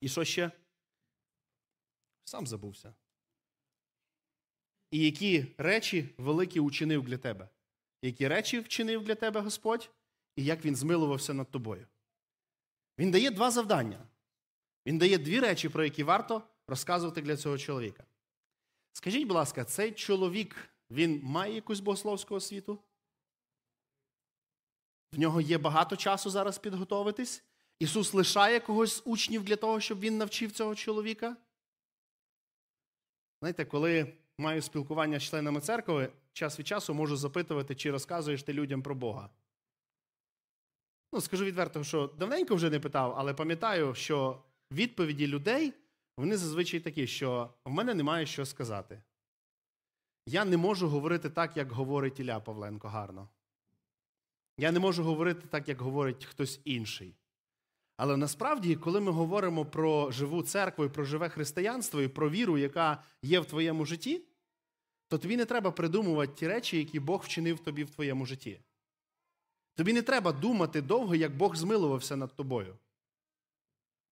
І 0.00 0.08
що 0.08 0.24
ще? 0.24 0.50
Сам 2.28 2.46
забувся. 2.46 2.94
І 4.90 5.04
які 5.04 5.46
речі 5.58 6.14
великі 6.18 6.60
учинив 6.60 7.02
для 7.02 7.18
тебе? 7.18 7.48
Які 8.02 8.28
речі 8.28 8.60
вчинив 8.60 9.04
для 9.04 9.14
тебе 9.14 9.40
Господь, 9.40 9.90
і 10.36 10.44
як 10.44 10.64
Він 10.64 10.76
змилувався 10.76 11.34
над 11.34 11.50
тобою? 11.50 11.86
Він 12.98 13.10
дає 13.10 13.30
два 13.30 13.50
завдання. 13.50 14.08
Він 14.86 14.98
дає 14.98 15.18
дві 15.18 15.40
речі, 15.40 15.68
про 15.68 15.84
які 15.84 16.02
варто 16.02 16.42
розказувати 16.66 17.22
для 17.22 17.36
цього 17.36 17.58
чоловіка. 17.58 18.04
Скажіть, 18.92 19.26
будь 19.26 19.36
ласка, 19.36 19.64
цей 19.64 19.92
чоловік 19.92 20.68
він 20.90 21.20
має 21.22 21.54
якусь 21.54 21.80
богословську 21.80 22.34
освіту? 22.34 22.78
В 25.12 25.18
нього 25.18 25.40
є 25.40 25.58
багато 25.58 25.96
часу 25.96 26.30
зараз 26.30 26.58
підготовитись? 26.58 27.44
Ісус 27.78 28.14
лишає 28.14 28.60
когось 28.60 28.92
з 28.96 29.02
учнів 29.04 29.44
для 29.44 29.56
того, 29.56 29.80
щоб 29.80 30.00
він 30.00 30.18
навчив 30.18 30.52
цього 30.52 30.74
чоловіка? 30.74 31.36
Знаєте, 33.40 33.64
коли 33.64 34.12
маю 34.38 34.62
спілкування 34.62 35.18
з 35.18 35.22
членами 35.22 35.60
церкви, 35.60 36.12
час 36.32 36.58
від 36.58 36.66
часу 36.66 36.94
можу 36.94 37.16
запитувати, 37.16 37.74
чи 37.74 37.90
розказуєш 37.90 38.42
ти 38.42 38.52
людям 38.52 38.82
про 38.82 38.94
Бога. 38.94 39.30
Ну, 41.12 41.20
скажу 41.20 41.44
відверто, 41.44 41.84
що 41.84 42.06
давненько 42.06 42.54
вже 42.54 42.70
не 42.70 42.80
питав, 42.80 43.14
але 43.16 43.34
пам'ятаю, 43.34 43.94
що 43.94 44.42
відповіді 44.72 45.26
людей 45.26 45.72
вони 46.16 46.36
зазвичай 46.36 46.80
такі, 46.80 47.06
що 47.06 47.50
в 47.64 47.70
мене 47.70 47.94
немає 47.94 48.26
що 48.26 48.46
сказати. 48.46 49.02
Я 50.26 50.44
не 50.44 50.56
можу 50.56 50.88
говорити 50.88 51.30
так, 51.30 51.56
як 51.56 51.72
говорить 51.72 52.20
Ілля 52.20 52.40
Павленко 52.40 52.88
гарно. 52.88 53.28
Я 54.58 54.72
не 54.72 54.78
можу 54.78 55.04
говорити 55.04 55.48
так, 55.48 55.68
як 55.68 55.80
говорить 55.80 56.24
хтось 56.24 56.60
інший. 56.64 57.14
Але 57.96 58.16
насправді, 58.16 58.76
коли 58.76 59.00
ми 59.00 59.12
говоримо 59.12 59.64
про 59.64 60.10
живу 60.10 60.42
церкву 60.42 60.84
і 60.84 60.88
про 60.88 61.04
живе 61.04 61.28
християнство 61.28 62.02
і 62.02 62.08
про 62.08 62.30
віру, 62.30 62.58
яка 62.58 63.02
є 63.22 63.40
в 63.40 63.46
твоєму 63.46 63.84
житті, 63.84 64.22
то 65.08 65.18
тобі 65.18 65.36
не 65.36 65.44
треба 65.44 65.70
придумувати 65.70 66.32
ті 66.36 66.48
речі, 66.48 66.78
які 66.78 67.00
Бог 67.00 67.22
вчинив 67.24 67.58
тобі 67.58 67.84
в 67.84 67.90
твоєму 67.90 68.26
житті. 68.26 68.60
Тобі 69.74 69.92
не 69.92 70.02
треба 70.02 70.32
думати 70.32 70.82
довго, 70.82 71.14
як 71.14 71.36
Бог 71.36 71.56
змилувався 71.56 72.16
над 72.16 72.36
тобою. 72.36 72.76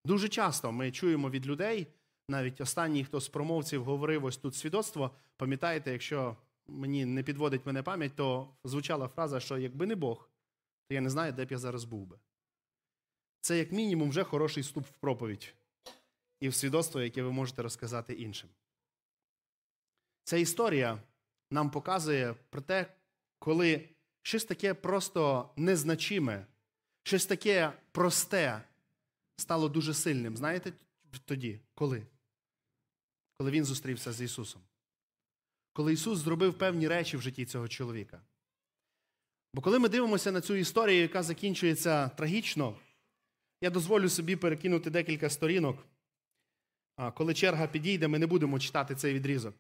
Дуже 0.05 0.29
часто 0.29 0.73
ми 0.73 0.93
чуємо 0.93 1.31
від 1.31 1.47
людей, 1.47 1.87
навіть 2.29 2.61
останній, 2.61 3.05
хто 3.05 3.21
з 3.21 3.29
промовців 3.29 3.85
говорив 3.85 4.25
ось 4.25 4.37
тут 4.37 4.55
свідоцтво, 4.55 5.11
пам'ятаєте, 5.37 5.93
якщо 5.93 6.37
мені 6.67 7.05
не 7.05 7.23
підводить 7.23 7.67
мене 7.67 7.83
пам'ять, 7.83 8.17
то 8.17 8.49
звучала 8.65 9.09
фраза, 9.09 9.41
що 9.41 9.59
якби 9.59 9.87
не 9.87 9.95
Бог, 9.95 10.31
то 10.89 10.95
я 10.95 11.01
не 11.01 11.11
знаю, 11.11 11.33
де 11.33 11.45
б 11.45 11.53
я 11.53 11.59
зараз 11.59 11.85
був 11.85 12.07
би. 12.07 12.19
Це, 13.45 13.59
як 13.59 13.73
мінімум, 13.73 14.11
вже 14.11 14.25
хороший 14.25 14.63
вступ 14.63 14.87
в 14.87 14.93
проповідь 14.93 15.55
і 16.41 16.49
в 16.49 16.55
свідоцтво, 16.55 17.03
яке 17.03 17.23
ви 17.23 17.33
можете 17.33 17.63
розказати 17.63 18.13
іншим. 18.13 18.51
Ця 20.23 20.37
історія 20.37 21.03
нам 21.51 21.71
показує 21.71 22.35
про 22.51 22.61
те, 22.61 22.95
коли 23.39 23.89
щось 24.23 24.45
таке 24.45 24.75
просто 24.75 25.51
незначиме, 25.57 26.47
щось 27.03 27.27
таке 27.27 27.73
просте 27.93 28.63
стало 29.37 29.69
дуже 29.69 29.95
сильним. 29.95 30.37
Знаєте 30.37 30.73
тоді? 31.25 31.61
Коли? 31.75 32.07
Коли 33.39 33.51
він 33.51 33.65
зустрівся 33.65 34.13
з 34.13 34.21
Ісусом. 34.21 34.63
Коли 35.73 35.93
Ісус 35.93 36.19
зробив 36.19 36.59
певні 36.59 36.89
речі 36.89 37.17
в 37.17 37.21
житті 37.21 37.47
цього 37.47 37.69
чоловіка. 37.69 38.21
Бо 39.55 39.63
коли 39.63 39.79
ми 39.79 39.89
дивимося 39.89 40.33
на 40.33 40.41
цю 40.41 40.55
історію, 40.55 41.03
яка 41.03 41.23
закінчується 41.23 42.09
трагічно, 42.09 42.77
я 43.65 43.71
дозволю 43.71 44.09
собі 44.09 44.37
перекинути 44.37 44.91
декілька 44.91 45.31
сторінок. 45.31 45.87
Коли 47.15 47.35
черга 47.35 47.67
підійде, 47.67 48.09
ми 48.09 48.19
не 48.19 48.27
будемо 48.27 48.59
читати 48.59 48.95
цей 48.95 49.15
відрізок. 49.15 49.55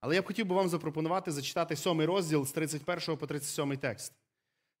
Але 0.00 0.14
я 0.14 0.22
б 0.22 0.26
хотів 0.26 0.46
би 0.46 0.54
вам 0.54 0.68
запропонувати 0.68 1.32
зачитати 1.32 1.76
сьомий 1.76 2.06
розділ 2.06 2.46
з 2.46 2.52
31 2.52 3.16
по 3.16 3.26
37 3.26 3.76
текст. 3.76 4.12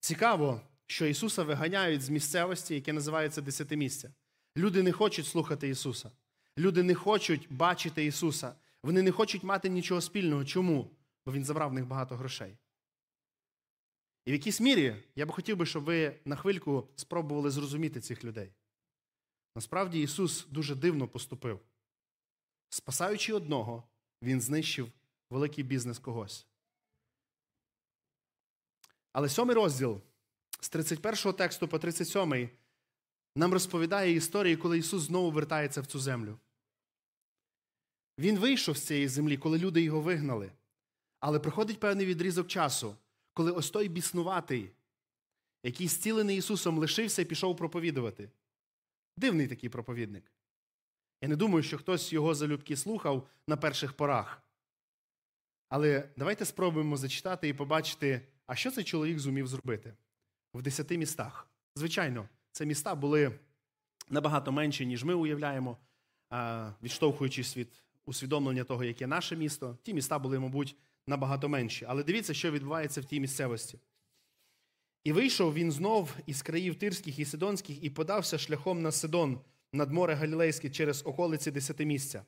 Цікаво, 0.00 0.60
що 0.86 1.06
Ісуса 1.06 1.42
виганяють 1.42 2.02
з 2.02 2.08
місцевості, 2.08 2.74
яке 2.74 2.92
називається 2.92 3.40
десятимістя. 3.42 4.10
Люди 4.56 4.82
не 4.82 4.92
хочуть 4.92 5.26
слухати 5.26 5.68
Ісуса. 5.68 6.10
Люди 6.58 6.82
не 6.82 6.94
хочуть 6.94 7.46
бачити 7.50 8.04
Ісуса. 8.04 8.54
Вони 8.82 9.02
не 9.02 9.10
хочуть 9.10 9.44
мати 9.44 9.68
нічого 9.68 10.00
спільного. 10.00 10.44
Чому? 10.44 10.90
Бо 11.26 11.32
Він 11.32 11.44
забрав 11.44 11.70
в 11.70 11.74
них 11.74 11.86
багато 11.86 12.16
грошей. 12.16 12.56
І 14.24 14.30
в 14.30 14.32
якійсь 14.34 14.60
мірі 14.60 14.96
я 15.16 15.26
б 15.26 15.30
хотів 15.30 15.56
би, 15.56 15.66
щоб 15.66 15.84
ви 15.84 16.16
на 16.24 16.36
хвильку 16.36 16.88
спробували 16.96 17.50
зрозуміти 17.50 18.00
цих 18.00 18.24
людей. 18.24 18.52
Насправді 19.54 20.00
Ісус 20.00 20.46
дуже 20.46 20.74
дивно 20.74 21.08
поступив. 21.08 21.60
Спасаючи 22.68 23.32
одного, 23.32 23.84
Він 24.22 24.40
знищив 24.40 24.92
великий 25.30 25.64
бізнес 25.64 25.98
когось. 25.98 26.46
Але 29.12 29.28
сьомий 29.28 29.56
розділ 29.56 30.00
з 30.60 30.68
31 30.68 31.32
тексту 31.32 31.68
по 31.68 31.78
37 31.78 32.50
нам 33.36 33.52
розповідає 33.52 34.12
історію, 34.12 34.58
коли 34.58 34.78
Ісус 34.78 35.02
знову 35.02 35.30
вертається 35.30 35.80
в 35.80 35.86
цю 35.86 35.98
землю. 35.98 36.38
Він 38.18 38.38
вийшов 38.38 38.76
з 38.76 38.82
цієї 38.82 39.08
землі, 39.08 39.38
коли 39.38 39.58
люди 39.58 39.82
його 39.82 40.00
вигнали. 40.00 40.52
Але 41.20 41.40
приходить 41.40 41.80
певний 41.80 42.06
відрізок 42.06 42.48
часу, 42.48 42.96
коли 43.32 43.52
ось 43.52 43.70
той 43.70 43.88
біснуватий, 43.88 44.70
який 45.62 45.88
зцілений 45.88 46.38
Ісусом 46.38 46.78
лишився 46.78 47.22
і 47.22 47.24
пішов 47.24 47.56
проповідувати. 47.56 48.30
Дивний 49.16 49.48
такий 49.48 49.70
проповідник. 49.70 50.32
Я 51.20 51.28
не 51.28 51.36
думаю, 51.36 51.62
що 51.62 51.78
хтось 51.78 52.12
його 52.12 52.34
залюбки 52.34 52.76
слухав 52.76 53.28
на 53.48 53.56
перших 53.56 53.92
порах. 53.92 54.42
Але 55.68 56.08
давайте 56.16 56.44
спробуємо 56.44 56.96
зачитати 56.96 57.48
і 57.48 57.54
побачити, 57.54 58.20
а 58.46 58.54
що 58.54 58.70
цей 58.70 58.84
чоловік 58.84 59.18
зумів 59.18 59.46
зробити 59.46 59.94
в 60.54 60.62
десяти 60.62 60.98
містах. 60.98 61.48
Звичайно, 61.76 62.28
це 62.52 62.66
міста 62.66 62.94
були 62.94 63.38
набагато 64.08 64.52
менші, 64.52 64.86
ніж 64.86 65.04
ми 65.04 65.14
уявляємо, 65.14 65.78
відштовхуючись 66.82 67.56
від 67.56 67.68
усвідомлення 68.06 68.64
того, 68.64 68.84
яке 68.84 69.06
наше 69.06 69.36
місто. 69.36 69.78
Ті 69.82 69.94
міста 69.94 70.18
були, 70.18 70.38
мабуть, 70.38 70.76
набагато 71.06 71.48
менші. 71.48 71.84
Але 71.88 72.02
дивіться, 72.02 72.34
що 72.34 72.50
відбувається 72.50 73.00
в 73.00 73.04
тій 73.04 73.20
місцевості. 73.20 73.78
І 75.04 75.12
вийшов 75.12 75.54
він 75.54 75.72
знов 75.72 76.16
із 76.26 76.42
країв 76.42 76.74
Тирських 76.74 77.18
і 77.18 77.24
Сидонських 77.24 77.84
і 77.84 77.90
подався 77.90 78.38
шляхом 78.38 78.82
на 78.82 78.92
Сидон 78.92 79.38
над 79.72 79.92
море 79.92 80.14
Галілейське 80.14 80.70
через 80.70 81.02
околиці 81.06 81.50
десятимісця. 81.50 82.24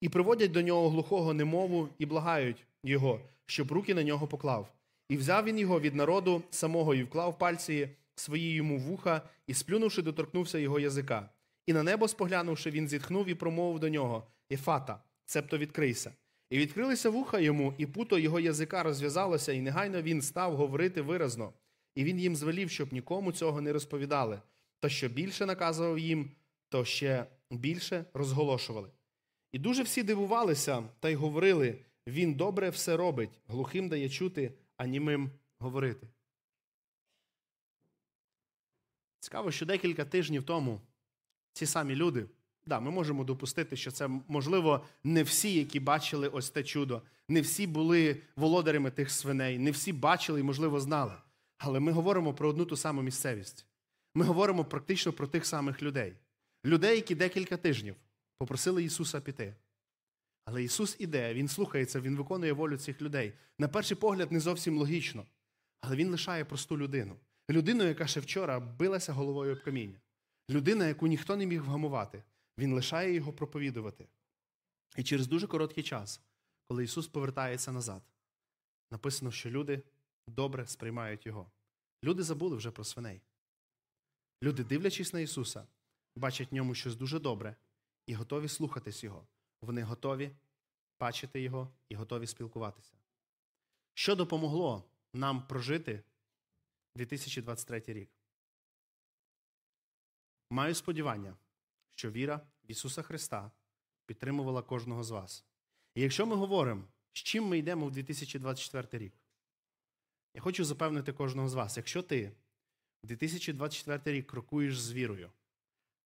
І 0.00 0.08
приводять 0.08 0.50
до 0.50 0.62
нього 0.62 0.90
глухого 0.90 1.34
немову 1.34 1.88
і 1.98 2.06
благають 2.06 2.64
його, 2.84 3.20
щоб 3.46 3.72
руки 3.72 3.94
на 3.94 4.02
нього 4.02 4.26
поклав. 4.26 4.72
І 5.08 5.16
взяв 5.16 5.44
він 5.44 5.58
його 5.58 5.80
від 5.80 5.94
народу 5.94 6.42
самого 6.50 6.94
і 6.94 7.02
вклав 7.02 7.38
пальці 7.38 7.88
свої 8.14 8.54
йому 8.54 8.78
вуха, 8.78 9.22
і, 9.46 9.54
сплюнувши, 9.54 10.02
доторкнувся 10.02 10.58
його 10.58 10.80
язика. 10.80 11.30
І 11.66 11.72
на 11.72 11.82
небо 11.82 12.08
споглянувши, 12.08 12.70
він 12.70 12.88
зітхнув 12.88 13.28
і 13.28 13.34
промовив 13.34 13.80
до 13.80 13.88
нього 13.88 14.26
Ефата, 14.52 15.02
цебто 15.24 15.58
відкрийся. 15.58 16.12
І 16.50 16.58
відкрилися 16.58 17.10
вуха 17.10 17.38
йому, 17.38 17.74
і 17.78 17.86
путо 17.86 18.18
його 18.18 18.40
язика 18.40 18.82
розв'язалося, 18.82 19.52
і 19.52 19.60
негайно 19.60 20.02
він 20.02 20.22
став 20.22 20.56
говорити 20.56 21.02
виразно. 21.02 21.52
І 21.96 22.04
він 22.04 22.20
їм 22.20 22.36
звелів, 22.36 22.70
щоб 22.70 22.92
нікому 22.92 23.32
цього 23.32 23.60
не 23.60 23.72
розповідали. 23.72 24.40
То 24.80 24.88
що 24.88 25.08
більше 25.08 25.46
наказував 25.46 25.98
їм, 25.98 26.30
то 26.68 26.84
ще 26.84 27.26
більше 27.50 28.04
розголошували. 28.14 28.90
І 29.52 29.58
дуже 29.58 29.82
всі 29.82 30.02
дивувалися 30.02 30.82
та 31.00 31.08
й 31.08 31.14
говорили: 31.14 31.78
він 32.06 32.34
добре 32.34 32.70
все 32.70 32.96
робить, 32.96 33.40
глухим 33.48 33.88
дає 33.88 34.08
чути, 34.08 34.52
а 34.76 34.86
німим 34.86 35.30
говорити. 35.58 36.08
Цікаво, 39.20 39.50
що 39.50 39.66
декілька 39.66 40.04
тижнів 40.04 40.42
тому 40.42 40.80
ці 41.52 41.66
самі 41.66 41.94
люди, 41.94 42.26
да, 42.66 42.80
ми 42.80 42.90
можемо 42.90 43.24
допустити, 43.24 43.76
що 43.76 43.90
це, 43.90 44.08
можливо, 44.28 44.84
не 45.04 45.22
всі, 45.22 45.54
які 45.54 45.80
бачили 45.80 46.28
ось 46.28 46.50
те 46.50 46.62
чудо, 46.62 47.02
не 47.28 47.40
всі 47.40 47.66
були 47.66 48.22
володарями 48.36 48.90
тих 48.90 49.10
свиней, 49.10 49.58
не 49.58 49.70
всі 49.70 49.92
бачили 49.92 50.40
і, 50.40 50.42
можливо, 50.42 50.80
знали. 50.80 51.14
Але 51.58 51.80
ми 51.80 51.92
говоримо 51.92 52.34
про 52.34 52.48
одну 52.48 52.64
ту 52.64 52.76
саму 52.76 53.02
місцевість. 53.02 53.66
Ми 54.14 54.24
говоримо 54.24 54.64
практично 54.64 55.12
про 55.12 55.26
тих 55.26 55.46
самих 55.46 55.82
людей. 55.82 56.16
Людей, 56.64 56.96
які 56.96 57.14
декілька 57.14 57.56
тижнів 57.56 57.96
попросили 58.38 58.84
Ісуса 58.84 59.20
піти. 59.20 59.54
Але 60.44 60.64
Ісус 60.64 60.96
іде, 60.98 61.34
Він 61.34 61.48
слухається, 61.48 62.00
Він 62.00 62.16
виконує 62.16 62.52
волю 62.52 62.76
цих 62.76 63.02
людей. 63.02 63.32
На 63.58 63.68
перший 63.68 63.96
погляд, 63.96 64.32
не 64.32 64.40
зовсім 64.40 64.78
логічно. 64.78 65.26
Але 65.80 65.96
Він 65.96 66.10
лишає 66.10 66.44
просту 66.44 66.78
людину. 66.78 67.16
Людину, 67.50 67.84
яка 67.84 68.06
ще 68.06 68.20
вчора 68.20 68.60
билася 68.60 69.12
головою 69.12 69.52
об 69.52 69.62
каміння. 69.62 70.00
Людина, 70.50 70.86
яку 70.86 71.06
ніхто 71.06 71.36
не 71.36 71.46
міг 71.46 71.62
вгамувати. 71.62 72.22
Він 72.58 72.74
лишає 72.74 73.14
його 73.14 73.32
проповідувати. 73.32 74.06
І 74.96 75.02
через 75.02 75.26
дуже 75.26 75.46
короткий 75.46 75.84
час, 75.84 76.20
коли 76.68 76.84
Ісус 76.84 77.06
повертається 77.06 77.72
назад, 77.72 78.02
написано, 78.90 79.32
що 79.32 79.50
люди 79.50 79.82
добре 80.26 80.66
сприймають 80.66 81.26
Його. 81.26 81.50
Люди 82.04 82.22
забули 82.22 82.56
вже 82.56 82.70
про 82.70 82.84
свиней. 82.84 83.22
Люди, 84.42 84.64
дивлячись 84.64 85.12
на 85.12 85.20
Ісуса, 85.20 85.66
бачать 86.16 86.50
в 86.50 86.54
ньому 86.54 86.74
щось 86.74 86.96
дуже 86.96 87.18
добре 87.18 87.56
і 88.06 88.14
готові 88.14 88.48
слухатись 88.48 89.04
Його. 89.04 89.26
Вони 89.60 89.82
готові 89.82 90.36
бачити 91.00 91.40
Його 91.40 91.72
і 91.88 91.94
готові 91.94 92.26
спілкуватися. 92.26 92.92
Що 93.94 94.16
допомогло 94.16 94.84
нам 95.12 95.46
прожити 95.46 96.02
2023 96.94 97.82
рік? 97.86 98.10
Маю 100.50 100.74
сподівання, 100.74 101.36
що 101.94 102.10
віра 102.10 102.36
в 102.64 102.70
Ісуса 102.70 103.02
Христа 103.02 103.50
підтримувала 104.06 104.62
кожного 104.62 105.04
з 105.04 105.10
вас. 105.10 105.44
І 105.94 106.02
якщо 106.02 106.26
ми 106.26 106.36
говоримо, 106.36 106.84
з 107.12 107.18
чим 107.18 107.44
ми 107.44 107.58
йдемо 107.58 107.86
в 107.86 107.90
2024 107.90 109.04
рік, 109.04 109.14
я 110.36 110.42
хочу 110.42 110.64
запевнити 110.64 111.12
кожного 111.12 111.48
з 111.48 111.54
вас, 111.54 111.76
якщо 111.76 112.02
ти 112.02 112.32
в 113.02 113.06
2024 113.06 114.16
рік 114.16 114.26
крокуєш 114.26 114.80
з 114.80 114.92
вірою, 114.92 115.32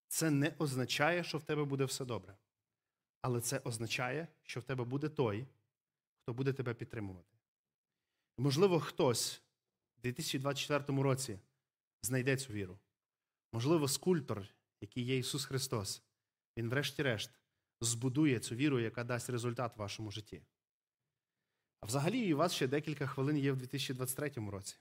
це 0.08 0.30
не 0.30 0.54
означає, 0.58 1.24
що 1.24 1.38
в 1.38 1.44
тебе 1.44 1.64
буде 1.64 1.84
все 1.84 2.04
добре. 2.04 2.36
Але 3.22 3.40
це 3.40 3.58
означає, 3.58 4.28
що 4.42 4.60
в 4.60 4.62
тебе 4.62 4.84
буде 4.84 5.08
той, 5.08 5.46
хто 6.22 6.32
буде 6.32 6.52
тебе 6.52 6.74
підтримувати. 6.74 7.38
Можливо, 8.38 8.80
хтось 8.80 9.42
в 9.98 10.00
2024 10.02 11.02
році 11.02 11.38
знайде 12.02 12.36
цю 12.36 12.52
віру. 12.52 12.78
Можливо, 13.52 13.88
скульптор, 13.88 14.46
який 14.80 15.04
є 15.04 15.18
Ісус 15.18 15.44
Христос, 15.44 16.02
Він, 16.56 16.68
врешті-решт, 16.68 17.30
збудує 17.80 18.40
цю 18.40 18.54
віру, 18.54 18.80
яка 18.80 19.04
дасть 19.04 19.30
результат 19.30 19.76
в 19.76 19.80
вашому 19.80 20.10
житті. 20.10 20.42
А 21.80 21.86
взагалі, 21.86 22.34
у 22.34 22.36
вас 22.36 22.52
ще 22.52 22.66
декілька 22.66 23.06
хвилин 23.06 23.38
є 23.38 23.52
в 23.52 23.56
2023 23.56 24.30
році. 24.50 24.76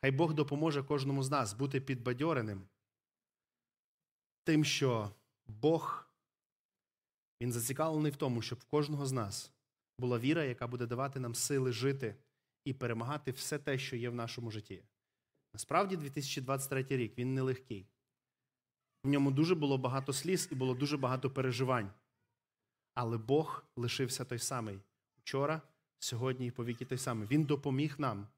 Хай 0.00 0.10
Бог 0.10 0.34
допоможе 0.34 0.82
кожному 0.82 1.22
з 1.22 1.30
нас 1.30 1.52
бути 1.52 1.80
підбадьореним 1.80 2.68
тим, 4.44 4.64
що 4.64 5.10
Бог 5.46 6.06
Він 7.42 7.52
зацікавлений 7.52 8.12
в 8.12 8.16
тому, 8.16 8.42
щоб 8.42 8.58
в 8.58 8.64
кожного 8.64 9.06
з 9.06 9.12
нас 9.12 9.52
була 9.98 10.18
віра, 10.18 10.44
яка 10.44 10.66
буде 10.66 10.86
давати 10.86 11.20
нам 11.20 11.34
сили 11.34 11.72
жити 11.72 12.16
і 12.64 12.72
перемагати 12.72 13.30
все 13.30 13.58
те, 13.58 13.78
що 13.78 13.96
є 13.96 14.10
в 14.10 14.14
нашому 14.14 14.50
житті. 14.50 14.82
Насправді, 15.52 15.96
2023 15.96 16.86
рік 16.88 17.18
він 17.18 17.34
нелегкий. 17.34 17.86
В 19.04 19.08
ньому 19.08 19.30
дуже 19.30 19.54
було 19.54 19.78
багато 19.78 20.12
сліз 20.12 20.48
і 20.52 20.54
було 20.54 20.74
дуже 20.74 20.96
багато 20.96 21.30
переживань. 21.30 21.90
Але 22.94 23.18
Бог 23.18 23.64
лишився 23.76 24.24
той 24.24 24.38
самий 24.38 24.80
вчора, 25.16 25.62
сьогодні 26.00 26.46
і 26.46 26.50
повіки 26.50 26.84
той 26.84 26.98
самий. 26.98 27.28
Він 27.28 27.44
допоміг 27.44 27.94
нам 27.98 28.28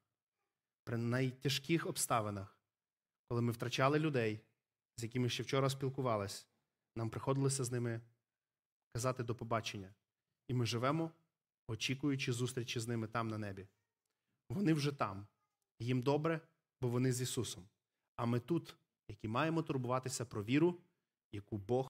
при 0.84 0.96
найтяжких 0.96 1.86
обставинах, 1.86 2.58
коли 3.28 3.42
ми 3.42 3.52
втрачали 3.52 3.98
людей, 3.98 4.40
з 4.96 5.02
якими 5.02 5.28
ще 5.28 5.42
вчора 5.42 5.70
спілкувалися, 5.70 6.46
нам 6.96 7.10
приходилося 7.10 7.64
з 7.64 7.72
ними 7.72 8.00
казати 8.94 9.22
до 9.22 9.34
побачення. 9.34 9.94
І 10.48 10.54
ми 10.54 10.66
живемо, 10.66 11.10
очікуючи 11.68 12.32
зустрічі 12.32 12.80
з 12.80 12.88
ними 12.88 13.06
там 13.06 13.28
на 13.28 13.38
небі. 13.38 13.66
Вони 14.50 14.72
вже 14.74 14.92
там. 14.92 15.26
Їм 15.78 16.02
добре, 16.02 16.40
бо 16.80 16.88
вони 16.88 17.12
з 17.12 17.20
Ісусом. 17.20 17.68
А 18.16 18.26
ми 18.26 18.40
тут 18.40 18.76
які 19.08 19.28
маємо 19.28 19.62
турбуватися 19.62 20.24
про 20.24 20.44
віру, 20.44 20.78
яку 21.32 21.58
Бог 21.58 21.80